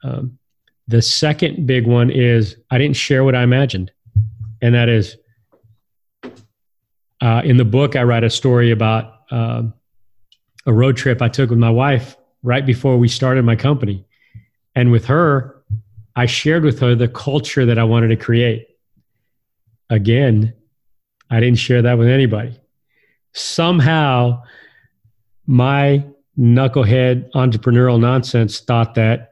Um, 0.04 0.38
the 0.88 1.02
second 1.02 1.66
big 1.66 1.88
one 1.88 2.10
is 2.10 2.58
i 2.70 2.78
didn't 2.78 2.96
share 2.96 3.24
what 3.24 3.36
i 3.36 3.44
imagined 3.44 3.92
and 4.62 4.76
that 4.76 4.90
is 4.90 5.18
uh, 7.22 7.42
in 7.44 7.58
the 7.58 7.66
book 7.66 7.96
i 7.96 8.04
write 8.04 8.24
a 8.24 8.30
story 8.30 8.72
about 8.72 9.22
uh, 9.32 9.64
a 10.66 10.74
road 10.74 10.98
trip 10.98 11.22
i 11.22 11.30
took 11.30 11.50
with 11.50 11.60
my 11.60 11.70
wife 11.70 12.18
right 12.42 12.66
before 12.66 12.98
we 12.98 13.08
started 13.08 13.46
my 13.46 13.56
company. 13.56 14.06
And 14.76 14.92
with 14.92 15.06
her 15.06 15.64
i 16.16 16.26
shared 16.26 16.64
with 16.64 16.80
her 16.80 16.96
the 16.96 17.08
culture 17.08 17.66
that 17.66 17.80
i 17.80 17.84
wanted 17.84 18.10
to 18.10 18.18
create 18.18 18.68
again, 19.94 20.54
I 21.30 21.40
didn't 21.40 21.60
share 21.60 21.84
that 21.84 21.98
with 22.00 22.08
anybody. 22.08 22.60
Somehow, 23.34 24.42
my 25.46 26.04
knucklehead 26.38 27.30
entrepreneurial 27.32 28.00
nonsense 28.00 28.60
thought 28.60 28.96
that 28.96 29.30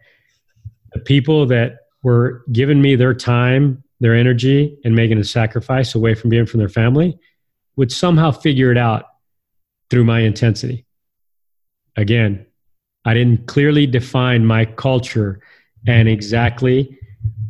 the 0.93 0.99
people 0.99 1.47
that 1.47 1.79
were 2.03 2.43
giving 2.51 2.79
me 2.79 2.95
their 2.95 3.15
time, 3.15 3.83
their 3.99 4.15
energy, 4.15 4.77
and 4.85 4.95
making 4.95 5.17
a 5.17 5.23
sacrifice 5.23 5.95
away 5.95 6.13
from 6.13 6.29
being 6.29 6.45
from 6.45 6.59
their 6.59 6.69
family 6.69 7.17
would 7.75 7.91
somehow 7.91 8.29
figure 8.29 8.71
it 8.71 8.77
out 8.77 9.05
through 9.89 10.03
my 10.03 10.19
intensity. 10.19 10.85
Again, 11.95 12.45
I 13.03 13.15
didn't 13.15 13.47
clearly 13.47 13.87
define 13.87 14.45
my 14.45 14.65
culture 14.65 15.41
and 15.87 16.07
exactly 16.07 16.99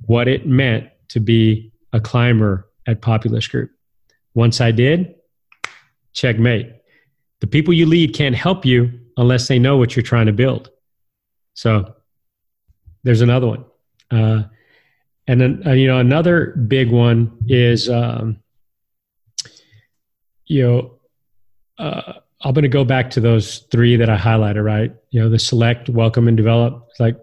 what 0.06 0.30
it 0.30 0.48
meant 0.48 0.90
to 1.10 1.20
be 1.20 1.74
a 1.92 2.00
climber 2.00 2.71
at 2.92 3.02
Populus 3.02 3.48
Group. 3.48 3.72
Once 4.34 4.62
I 4.62 4.72
did, 4.72 5.16
checkmate. 6.14 6.74
The 7.40 7.48
people 7.48 7.74
you 7.74 7.86
lead 7.86 8.14
can't 8.14 8.36
help 8.36 8.66
you 8.66 9.00
unless 9.18 9.48
they 9.48 9.60
know 9.60 9.78
what 9.78 9.96
you're 9.96 10.04
trying 10.04 10.28
to 10.28 10.34
build. 10.34 10.70
So 11.54 11.96
there's 13.04 13.22
another 13.22 13.48
one. 13.48 13.66
Uh, 14.12 14.44
and 15.28 15.40
then, 15.40 15.64
uh, 15.66 15.72
you 15.72 15.88
know, 15.88 16.00
another 16.00 16.48
big 16.68 16.92
one 16.92 17.38
is, 17.48 17.90
um, 17.90 18.40
you 20.46 20.64
know, 20.64 21.00
uh, 21.78 22.14
I'm 22.42 22.54
going 22.54 22.64
to 22.64 22.70
go 22.70 22.84
back 22.84 23.12
to 23.12 23.22
those 23.22 23.60
three 23.72 23.96
that 23.96 24.10
I 24.10 24.18
highlighted, 24.18 24.64
right? 24.64 24.94
You 25.12 25.22
know, 25.22 25.30
the 25.30 25.40
select, 25.40 25.90
welcome, 25.90 26.28
and 26.28 26.36
develop. 26.36 26.88
It's 26.90 27.00
like, 27.00 27.18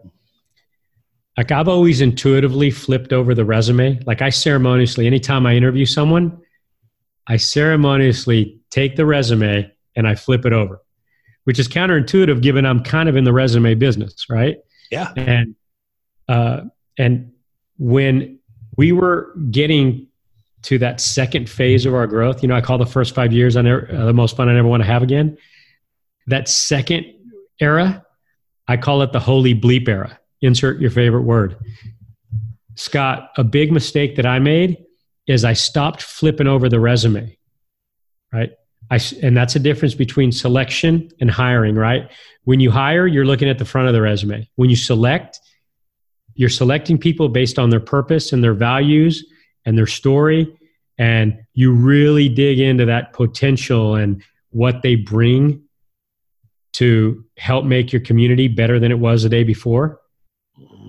like 1.38 1.52
I've 1.52 1.68
always 1.68 2.00
intuitively 2.00 2.72
flipped 2.72 3.12
over 3.12 3.32
the 3.32 3.44
resume. 3.44 4.00
Like 4.04 4.22
I 4.22 4.28
ceremoniously, 4.28 5.06
anytime 5.06 5.46
I 5.46 5.54
interview 5.54 5.86
someone, 5.86 6.36
I 7.28 7.36
ceremoniously 7.36 8.58
take 8.70 8.96
the 8.96 9.06
resume 9.06 9.70
and 9.94 10.08
I 10.08 10.16
flip 10.16 10.44
it 10.46 10.52
over, 10.52 10.82
which 11.44 11.60
is 11.60 11.68
counterintuitive 11.68 12.42
given 12.42 12.66
I'm 12.66 12.82
kind 12.82 13.08
of 13.08 13.14
in 13.14 13.22
the 13.22 13.32
resume 13.32 13.76
business, 13.76 14.26
right? 14.28 14.56
Yeah. 14.90 15.12
And 15.16 15.54
uh, 16.28 16.62
and 16.98 17.30
when 17.78 18.40
we 18.76 18.90
were 18.90 19.32
getting 19.52 20.08
to 20.62 20.78
that 20.78 21.00
second 21.00 21.48
phase 21.48 21.86
of 21.86 21.94
our 21.94 22.08
growth, 22.08 22.42
you 22.42 22.48
know, 22.48 22.56
I 22.56 22.62
call 22.62 22.78
the 22.78 22.84
first 22.86 23.14
five 23.14 23.32
years 23.32 23.56
I 23.56 23.62
never, 23.62 23.88
uh, 23.94 24.06
the 24.06 24.12
most 24.12 24.36
fun 24.36 24.48
I 24.48 24.54
never 24.54 24.66
want 24.66 24.82
to 24.82 24.88
have 24.88 25.04
again. 25.04 25.38
That 26.26 26.48
second 26.48 27.06
era, 27.60 28.04
I 28.66 28.76
call 28.76 29.02
it 29.02 29.12
the 29.12 29.20
holy 29.20 29.54
bleep 29.54 29.88
era. 29.88 30.17
Insert 30.40 30.80
your 30.80 30.90
favorite 30.90 31.22
word. 31.22 31.56
Scott, 32.74 33.30
a 33.36 33.44
big 33.44 33.72
mistake 33.72 34.16
that 34.16 34.26
I 34.26 34.38
made 34.38 34.84
is 35.26 35.44
I 35.44 35.52
stopped 35.52 36.02
flipping 36.02 36.46
over 36.46 36.68
the 36.68 36.80
resume, 36.80 37.36
right? 38.32 38.52
I, 38.90 39.00
and 39.22 39.36
that's 39.36 39.56
a 39.56 39.58
difference 39.58 39.94
between 39.94 40.32
selection 40.32 41.10
and 41.20 41.30
hiring, 41.30 41.74
right? 41.74 42.10
When 42.44 42.60
you 42.60 42.70
hire, 42.70 43.06
you're 43.06 43.26
looking 43.26 43.48
at 43.48 43.58
the 43.58 43.64
front 43.64 43.88
of 43.88 43.94
the 43.94 44.00
resume. 44.00 44.48
When 44.56 44.70
you 44.70 44.76
select, 44.76 45.40
you're 46.34 46.48
selecting 46.48 46.98
people 46.98 47.28
based 47.28 47.58
on 47.58 47.70
their 47.70 47.80
purpose 47.80 48.32
and 48.32 48.42
their 48.42 48.54
values 48.54 49.26
and 49.66 49.76
their 49.76 49.86
story 49.86 50.56
and 50.98 51.38
you 51.54 51.72
really 51.72 52.28
dig 52.28 52.58
into 52.58 52.84
that 52.86 53.12
potential 53.12 53.94
and 53.94 54.22
what 54.50 54.82
they 54.82 54.96
bring 54.96 55.62
to 56.72 57.24
help 57.36 57.64
make 57.64 57.92
your 57.92 58.00
community 58.00 58.48
better 58.48 58.78
than 58.78 58.90
it 58.90 58.98
was 58.98 59.22
the 59.22 59.28
day 59.28 59.44
before 59.44 60.00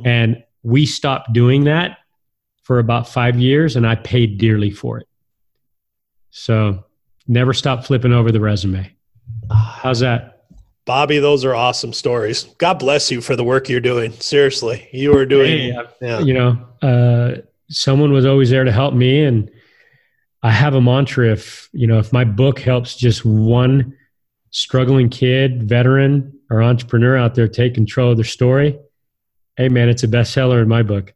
and 0.06 0.44
we 0.64 0.86
stopped 0.86 1.34
doing 1.34 1.64
that 1.66 2.00
for 2.64 2.80
about 2.80 3.08
five 3.08 3.38
years 3.38 3.76
and 3.76 3.88
i 3.88 3.96
paid 3.96 4.38
dearly 4.38 4.72
for 4.72 4.98
it 5.00 5.08
so 6.32 6.84
never 7.28 7.54
stop 7.54 7.86
flipping 7.86 8.14
over 8.14 8.32
the 8.32 8.40
resume 8.40 8.92
how's 9.52 10.00
that 10.00 10.36
Bobby, 10.86 11.20
those 11.20 11.46
are 11.46 11.54
awesome 11.54 11.94
stories. 11.94 12.46
God 12.58 12.80
bless 12.80 13.12
you 13.12 13.22
for 13.22 13.36
the 13.36 13.44
work 13.44 13.70
you're 13.70 13.80
doing. 13.80 14.12
Seriously, 14.14 14.90
you 14.92 15.16
are 15.16 15.26
doing. 15.26 15.72
Hey, 15.72 15.84
yeah. 16.02 16.20
You 16.20 16.34
know, 16.34 16.68
uh, 16.82 17.42
someone 17.70 18.12
was 18.12 18.26
always 18.26 18.50
there 18.50 18.64
to 18.64 18.72
help 18.72 18.94
me 18.94 19.24
and 19.24 19.50
i 20.44 20.52
have 20.52 20.74
a 20.74 20.82
mantra 20.82 21.32
if 21.32 21.70
you 21.72 21.88
know 21.88 22.00
if 22.00 22.12
my 22.12 22.24
book 22.24 22.60
helps 22.60 22.96
just 22.96 23.24
one 23.24 23.96
struggling 24.52 25.10
kid 25.10 25.64
veteran 25.64 26.34
or 26.50 26.64
entrepreneur 26.64 27.16
out 27.16 27.36
there 27.36 27.48
take 27.48 27.76
control 27.76 28.12
of 28.12 28.18
their 28.18 28.26
story 28.26 28.78
hey 29.60 29.70
man 29.70 29.88
it's 29.88 30.04
a 30.04 30.08
bestseller 30.08 30.62
in 30.62 30.68
my 30.68 30.82
book 30.82 31.14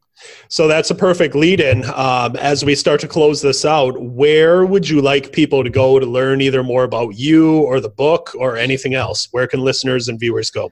so 0.48 0.68
that's 0.68 0.90
a 0.90 0.94
perfect 0.94 1.34
lead 1.34 1.60
in 1.60 1.84
um, 1.96 2.36
as 2.36 2.64
we 2.64 2.74
start 2.74 3.00
to 3.00 3.08
close 3.08 3.42
this 3.42 3.64
out 3.64 4.00
where 4.00 4.64
would 4.64 4.88
you 4.88 5.02
like 5.02 5.32
people 5.32 5.64
to 5.64 5.70
go 5.70 5.98
to 5.98 6.06
learn 6.06 6.40
either 6.40 6.62
more 6.62 6.84
about 6.84 7.16
you 7.16 7.58
or 7.62 7.80
the 7.80 7.88
book 7.88 8.30
or 8.38 8.56
anything 8.56 8.94
else 8.94 9.28
where 9.32 9.48
can 9.48 9.60
listeners 9.60 10.06
and 10.06 10.20
viewers 10.20 10.50
go 10.50 10.70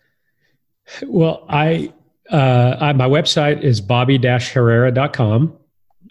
well 1.07 1.45
i, 1.49 1.93
uh, 2.31 2.77
I 2.81 2.93
my 2.93 3.09
website 3.09 3.63
is 3.63 3.81
bobby-herrera.com 3.81 5.59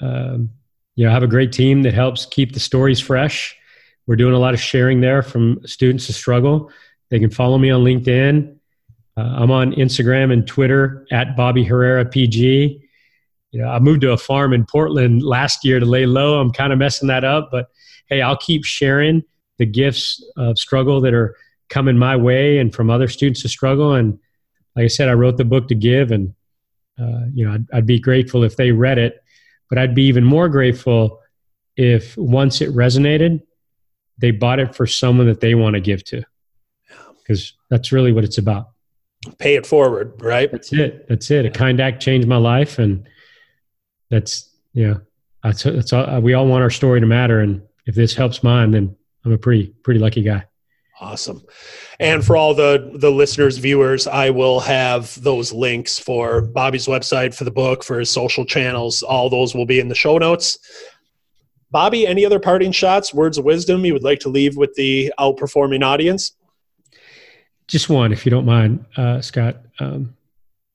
um, 0.02 0.50
you 0.95 1.06
know, 1.06 1.12
I 1.12 1.13
have 1.13 1.24
a 1.24 1.28
great 1.28 1.52
team 1.52 1.84
that 1.84 1.93
helps 1.93 2.26
keep 2.26 2.54
the 2.54 2.60
stories 2.60 3.00
fresh. 3.00 3.56
We're 4.08 4.15
doing 4.15 4.34
a 4.34 4.39
lot 4.39 4.54
of 4.54 4.60
sharing 4.60 5.02
there 5.02 5.21
from 5.21 5.65
students 5.65 6.08
to 6.08 6.13
struggle. 6.13 6.71
They 7.10 7.19
can 7.19 7.30
follow 7.30 7.58
me 7.58 7.69
on 7.69 7.84
LinkedIn. 7.84 8.58
Uh, 9.22 9.36
I'm 9.38 9.52
on 9.52 9.74
Instagram 9.74 10.32
and 10.32 10.48
Twitter 10.48 11.06
at 11.12 11.36
Bobby 11.36 11.64
Herrera 11.64 12.06
PG. 12.06 12.82
You 13.52 13.62
know, 13.62 13.68
I 13.68 13.80
moved 13.80 14.02
to 14.02 14.12
a 14.12 14.18
farm 14.18 14.54
in 14.54 14.66
Portland 14.66 15.24
last 15.24 15.66
year 15.66 15.80
to 15.80 15.86
lay 15.86 16.06
low. 16.06 16.40
I'm 16.40 16.52
kind 16.52 16.72
of 16.72 16.80
messing 16.80 17.08
that 17.10 17.24
up, 17.24 17.50
but 17.52 17.70
hey, 18.08 18.22
I'll 18.22 18.38
keep 18.38 18.64
sharing 18.64 19.24
the 19.58 19.66
gifts 19.66 20.24
of 20.38 20.58
struggle 20.58 21.02
that 21.02 21.14
are 21.14 21.36
coming 21.70 21.98
my 21.98 22.16
way 22.16 22.58
and 22.60 22.74
from 22.74 22.90
other 22.90 23.08
students 23.08 23.42
to 23.42 23.50
struggle. 23.50 23.94
And 23.94 24.18
like 24.76 24.86
I 24.86 24.88
said, 24.88 25.10
I 25.10 25.14
wrote 25.14 25.38
the 25.38 25.46
book 25.46 25.68
to 25.68 25.76
give, 25.76 26.12
and 26.12 26.34
uh, 27.00 27.26
you 27.34 27.46
know, 27.46 27.54
I'd, 27.54 27.66
I'd 27.74 27.86
be 27.86 28.00
grateful 28.00 28.44
if 28.44 28.56
they 28.56 28.72
read 28.72 28.98
it 28.98 29.22
but 29.72 29.78
I'd 29.78 29.96
be 29.96 30.04
even 30.04 30.26
more 30.26 30.50
grateful 30.50 31.22
if 31.78 32.18
once 32.18 32.60
it 32.60 32.70
resonated, 32.76 33.42
they 34.18 34.32
bought 34.32 34.60
it 34.60 34.76
for 34.76 34.86
someone 34.86 35.28
that 35.28 35.40
they 35.40 35.56
want 35.56 35.76
to 35.76 35.80
give 35.80 36.04
to. 36.06 36.24
Because 37.18 37.54
that's 37.70 37.94
really 37.94 38.12
what 38.12 38.26
it's 38.26 38.38
about. 38.38 38.72
Pay 39.38 39.56
it 39.56 39.66
forward, 39.66 40.22
right? 40.22 40.52
That's 40.52 40.74
it. 40.74 41.08
That's 41.08 41.30
it. 41.30 41.46
A 41.46 41.52
kind 41.52 41.80
act 41.80 42.02
changed 42.02 42.28
my 42.28 42.38
life. 42.38 42.80
And 42.80 43.08
that's, 44.10 44.50
yeah, 44.74 44.96
that's, 45.44 45.64
that's 45.64 45.94
all, 45.94 46.20
we 46.22 46.34
all 46.34 46.48
want 46.48 46.64
our 46.64 46.70
story 46.70 47.00
to 47.00 47.06
matter. 47.06 47.40
And 47.40 47.62
if 47.86 47.96
this 47.96 48.16
helps 48.16 48.44
mine, 48.44 48.72
then 48.72 48.96
I'm 49.24 49.32
a 49.32 49.38
pretty, 49.38 49.68
pretty 49.84 50.00
lucky 50.00 50.24
guy. 50.24 50.46
Awesome. 51.00 51.44
And 52.00 52.24
for 52.24 52.38
all 52.38 52.54
the 52.54 52.92
the 52.94 53.10
listeners, 53.10 53.58
viewers, 53.58 54.06
I 54.06 54.30
will 54.30 54.60
have 54.60 55.20
those 55.24 55.52
links 55.52 55.98
for 55.98 56.42
Bobby's 56.42 56.86
website, 56.86 57.34
for 57.34 57.44
the 57.44 57.52
book, 57.52 57.84
for 57.84 57.98
his 57.98 58.12
social 58.12 58.46
channels. 58.46 59.02
All 59.02 59.28
those 59.28 59.56
will 59.56 59.66
be 59.66 59.80
in 59.80 59.88
the 59.88 59.96
show 59.96 60.20
notes. 60.20 60.60
Bobby, 61.72 62.06
any 62.06 62.24
other 62.24 62.40
parting 62.40 62.72
shots, 62.72 63.16
words 63.16 63.40
of 63.40 63.46
wisdom 63.46 63.84
you 63.84 63.94
would 63.94 64.04
like 64.04 64.20
to 64.20 64.30
leave 64.30 64.58
with 64.58 64.76
the 64.76 65.12
outperforming 65.20 65.84
audience? 65.84 66.34
Just 67.72 67.88
one, 67.88 68.12
if 68.12 68.26
you 68.26 68.30
don't 68.30 68.46
mind, 68.46 68.86
uh, 68.98 69.22
Scott. 69.22 69.62
Um, 69.80 70.14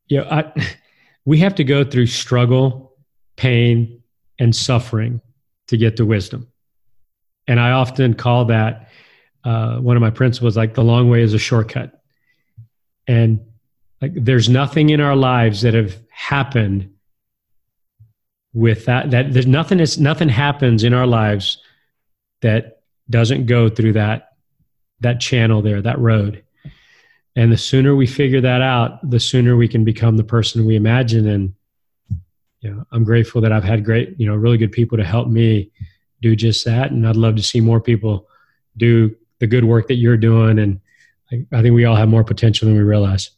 you 0.09 0.17
know, 0.17 0.27
I, 0.31 0.51
we 1.27 1.39
have 1.41 1.55
to 1.57 1.65
go 1.65 1.85
through 1.85 2.07
struggle, 2.07 2.95
pain, 3.37 4.03
and 4.39 4.57
suffering 4.57 5.21
to 5.69 5.77
get 5.77 5.99
to 5.99 6.07
wisdom. 6.07 6.49
And 7.47 7.61
I 7.61 7.73
often 7.73 8.15
call 8.15 8.47
that 8.47 8.89
uh, 9.45 9.77
one 9.77 9.95
of 9.95 10.01
my 10.01 10.09
principles 10.09 10.57
like 10.57 10.73
the 10.73 10.83
long 10.83 11.11
way 11.11 11.21
is 11.21 11.35
a 11.35 11.39
shortcut 11.39 12.03
and 13.07 13.45
like 14.01 14.13
there's 14.15 14.49
nothing 14.49 14.89
in 14.91 15.01
our 15.01 15.17
lives 15.17 15.61
that 15.61 15.75
have 15.75 15.97
happened 16.09 16.91
with 18.55 18.87
that 18.87 19.11
that 19.11 19.33
there's 19.33 19.47
nothing 19.47 19.81
is 19.81 19.99
nothing 19.99 20.29
happens 20.29 20.83
in 20.83 20.95
our 20.95 21.07
lives 21.07 21.59
that 22.41 22.81
doesn't 23.11 23.47
go 23.47 23.69
through 23.69 23.93
that 23.93 24.33
that 25.01 25.21
channel 25.21 25.63
there 25.63 25.83
that 25.83 25.99
road 25.99 26.43
and 27.37 27.53
the 27.53 27.57
sooner 27.57 27.95
we 27.95 28.07
figure 28.07 28.41
that 28.41 28.61
out 28.61 28.99
the 29.11 29.21
sooner 29.21 29.57
we 29.57 29.69
can 29.69 29.85
become 29.85 30.17
the 30.17 30.25
person 30.25 30.67
we 30.67 30.77
imagine 30.77 31.29
and 31.29 31.55
you 32.61 32.71
know 32.71 32.85
i'm 32.93 33.05
grateful 33.05 33.41
that 33.41 33.53
i've 33.53 33.65
had 33.65 33.85
great 33.85 34.19
you 34.19 34.27
know 34.27 34.35
really 34.35 34.59
good 34.59 34.73
people 34.73 34.99
to 34.99 35.05
help 35.05 35.29
me 35.29 35.71
do 36.23 36.35
just 36.35 36.65
that 36.65 36.91
and 36.91 37.07
i'd 37.07 37.17
love 37.17 37.37
to 37.37 37.43
see 37.43 37.61
more 37.61 37.81
people 37.81 38.27
do 38.77 39.15
the 39.39 39.47
good 39.47 39.65
work 39.65 39.89
that 39.89 39.97
you're 39.97 40.17
doing. 40.17 40.59
And 40.59 40.81
I, 41.31 41.47
I 41.53 41.63
think 41.63 41.75
we 41.75 41.85
all 41.85 41.97
have 41.97 42.09
more 42.09 42.25
potential 42.25 42.67
than 42.67 42.77
we 42.77 42.83
realize. 42.83 43.31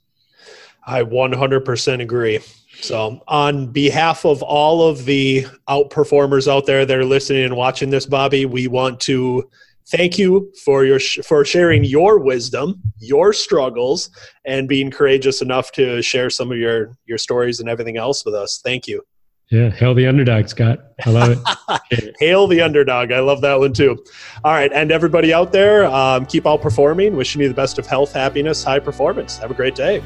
I 0.86 1.02
100% 1.02 2.00
agree. 2.00 2.40
So, 2.80 3.20
on 3.26 3.72
behalf 3.72 4.24
of 4.24 4.42
all 4.42 4.88
of 4.88 5.04
the 5.04 5.46
outperformers 5.68 6.46
out 6.46 6.64
there 6.66 6.86
that 6.86 6.96
are 6.96 7.04
listening 7.04 7.44
and 7.44 7.56
watching 7.56 7.90
this, 7.90 8.06
Bobby, 8.06 8.46
we 8.46 8.68
want 8.68 9.00
to 9.00 9.50
thank 9.90 10.18
you 10.18 10.52
for 10.64 10.84
your 10.84 11.00
for 11.00 11.44
sharing 11.44 11.84
your 11.84 12.18
wisdom, 12.18 12.80
your 12.98 13.32
struggles, 13.32 14.10
and 14.44 14.68
being 14.68 14.90
courageous 14.90 15.42
enough 15.42 15.72
to 15.72 16.02
share 16.02 16.30
some 16.30 16.50
of 16.52 16.58
your 16.58 16.96
your 17.06 17.18
stories 17.18 17.60
and 17.60 17.68
everything 17.68 17.96
else 17.96 18.24
with 18.24 18.34
us. 18.34 18.60
Thank 18.62 18.86
you. 18.86 19.02
Yeah, 19.50 19.70
hail 19.70 19.94
the 19.94 20.06
underdog, 20.06 20.48
Scott. 20.48 20.78
I 21.06 21.10
love 21.10 21.42
it. 21.90 22.16
hail 22.20 22.46
the 22.46 22.60
underdog. 22.60 23.12
I 23.12 23.20
love 23.20 23.40
that 23.40 23.58
one 23.58 23.72
too. 23.72 23.96
All 24.44 24.52
right, 24.52 24.70
and 24.72 24.92
everybody 24.92 25.32
out 25.32 25.52
there, 25.52 25.86
um, 25.86 26.26
keep 26.26 26.44
outperforming. 26.44 27.12
Wishing 27.12 27.40
you 27.40 27.48
the 27.48 27.54
best 27.54 27.78
of 27.78 27.86
health, 27.86 28.12
happiness, 28.12 28.62
high 28.62 28.80
performance. 28.80 29.38
Have 29.38 29.50
a 29.50 29.54
great 29.54 29.74
day. 29.74 30.02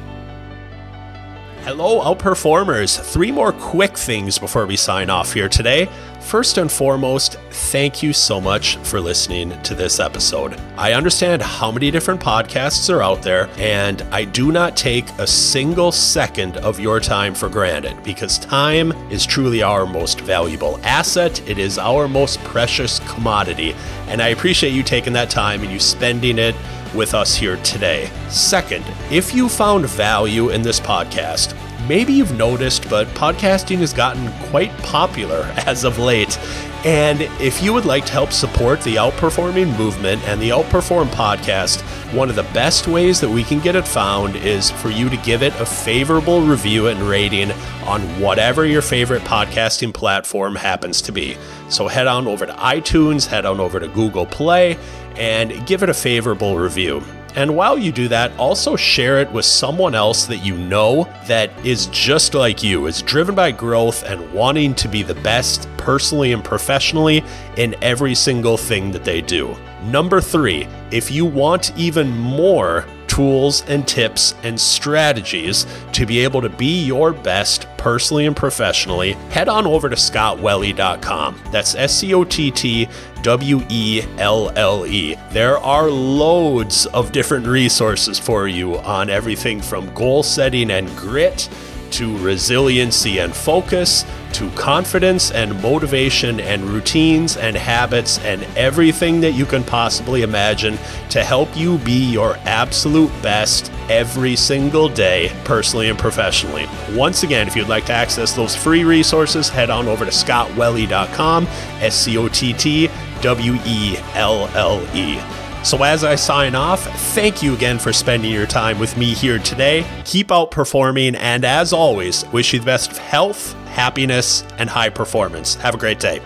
Hello, 1.65 2.01
outperformers. 2.01 2.99
Three 2.99 3.31
more 3.31 3.53
quick 3.53 3.97
things 3.97 4.37
before 4.37 4.67
we 4.67 4.75
sign 4.75 5.09
off 5.09 5.33
here 5.33 5.49
today. 5.49 5.89
First 6.19 6.59
and 6.59 6.71
foremost, 6.71 7.37
thank 7.51 8.03
you 8.03 8.13
so 8.13 8.41
much 8.41 8.79
for 8.79 9.01
listening 9.01 9.63
to 9.63 9.77
this 9.77 10.01
episode. 10.01 10.61
I 10.77 10.95
understand 10.95 11.41
how 11.41 11.71
many 11.71 11.93
different 11.93 12.21
podcasts 12.21 12.93
are 12.93 13.01
out 13.01 13.23
there, 13.23 13.49
and 13.59 14.03
I 14.11 14.25
do 14.25 14.51
not 14.51 14.77
take 14.77 15.09
a 15.19 15.27
single 15.27 15.93
second 15.93 16.57
of 16.57 16.81
your 16.81 16.99
time 16.99 17.33
for 17.33 17.49
granted 17.49 18.03
because 18.03 18.41
time 18.41 18.91
is 19.09 19.25
truly 19.25 19.63
our 19.63 19.87
most 19.87 20.21
valuable 20.23 20.81
asset. 20.83 21.49
It 21.49 21.59
is 21.59 21.79
our 21.79 22.09
most 22.09 22.41
precious 22.41 22.99
commodity, 23.09 23.77
and 24.09 24.21
I 24.21 24.29
appreciate 24.29 24.73
you 24.73 24.83
taking 24.83 25.13
that 25.13 25.31
time 25.31 25.63
and 25.63 25.71
you 25.71 25.79
spending 25.79 26.41
it 26.41 26.57
with 26.95 27.15
us 27.15 27.35
here 27.35 27.57
today. 27.59 28.11
Second, 28.29 28.85
if 29.11 29.35
you 29.35 29.49
found 29.49 29.87
value 29.87 30.51
in 30.51 30.63
this 30.63 30.81
podcast, 30.81 31.57
maybe 31.89 32.13
you've 32.13 32.37
noticed, 32.37 32.89
but 32.89 33.07
podcasting 33.09 33.79
has 33.79 33.93
gotten 33.93 34.31
quite 34.51 34.71
popular 34.79 35.43
as 35.67 35.85
of 35.85 35.99
late. 35.99 36.39
And 36.85 37.21
if 37.41 37.63
you 37.63 37.73
would 37.73 37.85
like 37.85 38.05
to 38.07 38.13
help 38.13 38.33
support 38.33 38.81
the 38.83 38.97
Outperforming 38.97 39.79
movement 39.79 40.21
and 40.25 40.43
the 40.43 40.51
Outperform 40.51 41.07
podcast, 41.11 41.81
one 42.13 42.29
of 42.29 42.35
the 42.35 42.43
best 42.43 42.89
ways 42.89 43.21
that 43.21 43.29
we 43.29 43.45
can 43.45 43.61
get 43.61 43.77
it 43.77 43.87
found 43.87 44.35
is 44.35 44.73
for 44.73 44.91
you 44.91 45.09
to 45.09 45.17
give 45.19 45.45
it 45.45 45.55
a 45.61 45.67
favorable 45.67 46.41
review 46.41 46.89
and 46.89 47.01
rating 47.03 47.53
on 47.87 48.01
whatever 48.21 48.67
your 48.67 48.83
favorite 48.83 49.23
podcasting 49.23 49.95
platform 49.95 50.57
happens 50.57 51.01
to 51.03 51.13
be. 51.13 51.37
So 51.69 51.87
head 51.87 52.09
on 52.09 52.27
over 52.27 52.47
to 52.47 52.53
iTunes, 52.55 53.27
head 53.27 53.47
on 53.47 53.61
over 53.61 53.79
to 53.79 53.87
Google 53.87 54.27
Play, 54.27 54.77
and 55.19 55.67
give 55.67 55.83
it 55.83 55.89
a 55.89 55.95
favorable 55.95 56.59
review. 56.59 57.03
And 57.35 57.57
while 57.57 57.79
you 57.79 57.93
do 57.93 58.09
that, 58.09 58.37
also 58.37 58.77
share 58.77 59.21
it 59.21 59.33
with 59.33 59.47
someone 59.47 59.95
else 59.95 60.27
that 60.27 60.45
you 60.45 60.57
know 60.57 61.09
that 61.27 61.51
is 61.65 61.87
just 61.87 62.35
like 62.35 62.63
you, 62.63 62.87
is 62.87 63.01
driven 63.01 63.35
by 63.35 63.53
growth 63.53 64.05
and 64.05 64.33
wanting 64.35 64.75
to 64.75 64.89
be 64.89 65.03
the 65.03 65.15
best 65.15 65.67
personally 65.79 66.33
and 66.33 66.45
professionally 66.45 67.25
in 67.57 67.75
every 67.83 68.15
single 68.15 68.59
thing 68.59 68.91
that 68.93 69.05
they 69.05 69.23
do. 69.23 69.57
Number 69.85 70.21
three, 70.21 70.69
if 70.91 71.11
you 71.11 71.25
want 71.25 71.77
even 71.77 72.11
more 72.11 72.87
tools 73.13 73.63
and 73.69 73.87
tips 73.87 74.35
and 74.43 74.59
strategies 74.59 75.67
to 75.93 76.07
be 76.07 76.21
able 76.21 76.41
to 76.41 76.49
be 76.49 76.83
your 76.83 77.13
best 77.13 77.67
personally 77.77 78.25
and 78.25 78.35
professionally, 78.35 79.13
head 79.29 79.51
on 79.51 79.67
over 79.67 79.91
to 79.91 79.97
scottwelle.com. 79.97 81.39
That's 81.51 81.75
S 81.75 81.99
C 81.99 82.15
O 82.15 82.25
T 82.25 82.51
T 82.51 82.89
W 83.21 83.61
E 83.69 84.03
L 84.17 84.51
L 84.57 84.87
E. 84.87 85.17
There 85.31 85.59
are 85.59 85.91
loads 85.91 86.87
of 86.87 87.13
different 87.13 87.47
resources 87.47 88.19
for 88.19 88.49
you 88.49 88.79
on 88.79 89.11
everything 89.11 89.61
from 89.61 89.93
goal 89.93 90.23
setting 90.23 90.71
and 90.71 90.89
grit 90.97 91.51
to 91.93 92.17
resiliency 92.19 93.19
and 93.19 93.35
focus, 93.35 94.05
to 94.33 94.51
confidence 94.51 95.31
and 95.31 95.61
motivation 95.63 96.41
and 96.41 96.63
routines 96.65 97.37
and 97.37 97.57
habits 97.57 98.19
and 98.21 98.43
everything 98.57 99.21
that 99.21 99.33
you 99.33 99.45
can 99.45 99.63
possibly 99.63 100.23
imagine 100.23 100.79
to 101.11 101.23
help 101.23 101.55
you 101.57 101.79
be 101.79 102.11
your 102.11 102.37
absolute 102.45 103.11
best 103.23 103.71
every 103.91 104.35
single 104.35 104.89
day, 104.89 105.31
personally 105.45 105.89
and 105.89 105.99
professionally. 105.99 106.67
Once 106.93 107.23
again, 107.23 107.47
if 107.47 107.55
you'd 107.55 107.69
like 107.69 107.85
to 107.87 107.93
access 107.93 108.33
those 108.33 108.57
free 108.57 108.85
resources, 108.85 109.49
head 109.49 109.71
on 109.71 109.87
over 109.87 110.05
to 110.05 110.11
scottwelle.com, 110.11 111.47
S 111.81 111.95
C 111.95 112.17
O 112.17 112.29
T 112.29 112.53
T 112.53 112.89
W 113.21 113.55
E 113.67 113.97
L 114.15 114.49
L 114.55 114.83
E. 114.97 115.42
So, 115.65 115.83
as 115.85 116.03
I 116.03 116.17
sign 116.17 116.55
off, 116.55 116.83
thank 117.15 117.43
you 117.43 117.55
again 117.55 117.79
for 117.79 117.93
spending 117.93 118.33
your 118.33 118.47
time 118.47 118.79
with 118.79 118.97
me 118.97 119.15
here 119.15 119.39
today. 119.39 119.87
Keep 120.05 120.29
outperforming, 120.29 121.17
and 121.17 121.45
as 121.45 121.73
always, 121.73 122.25
wish 122.33 122.53
you 122.53 122.59
the 122.59 122.67
best 122.67 122.91
of 122.91 122.99
health, 122.99 123.53
happiness, 123.67 124.45
and 124.59 124.69
high 124.69 124.91
performance. 124.91 125.55
Have 125.57 125.75
a 125.75 125.79
great 125.79 126.01
day. 126.01 126.21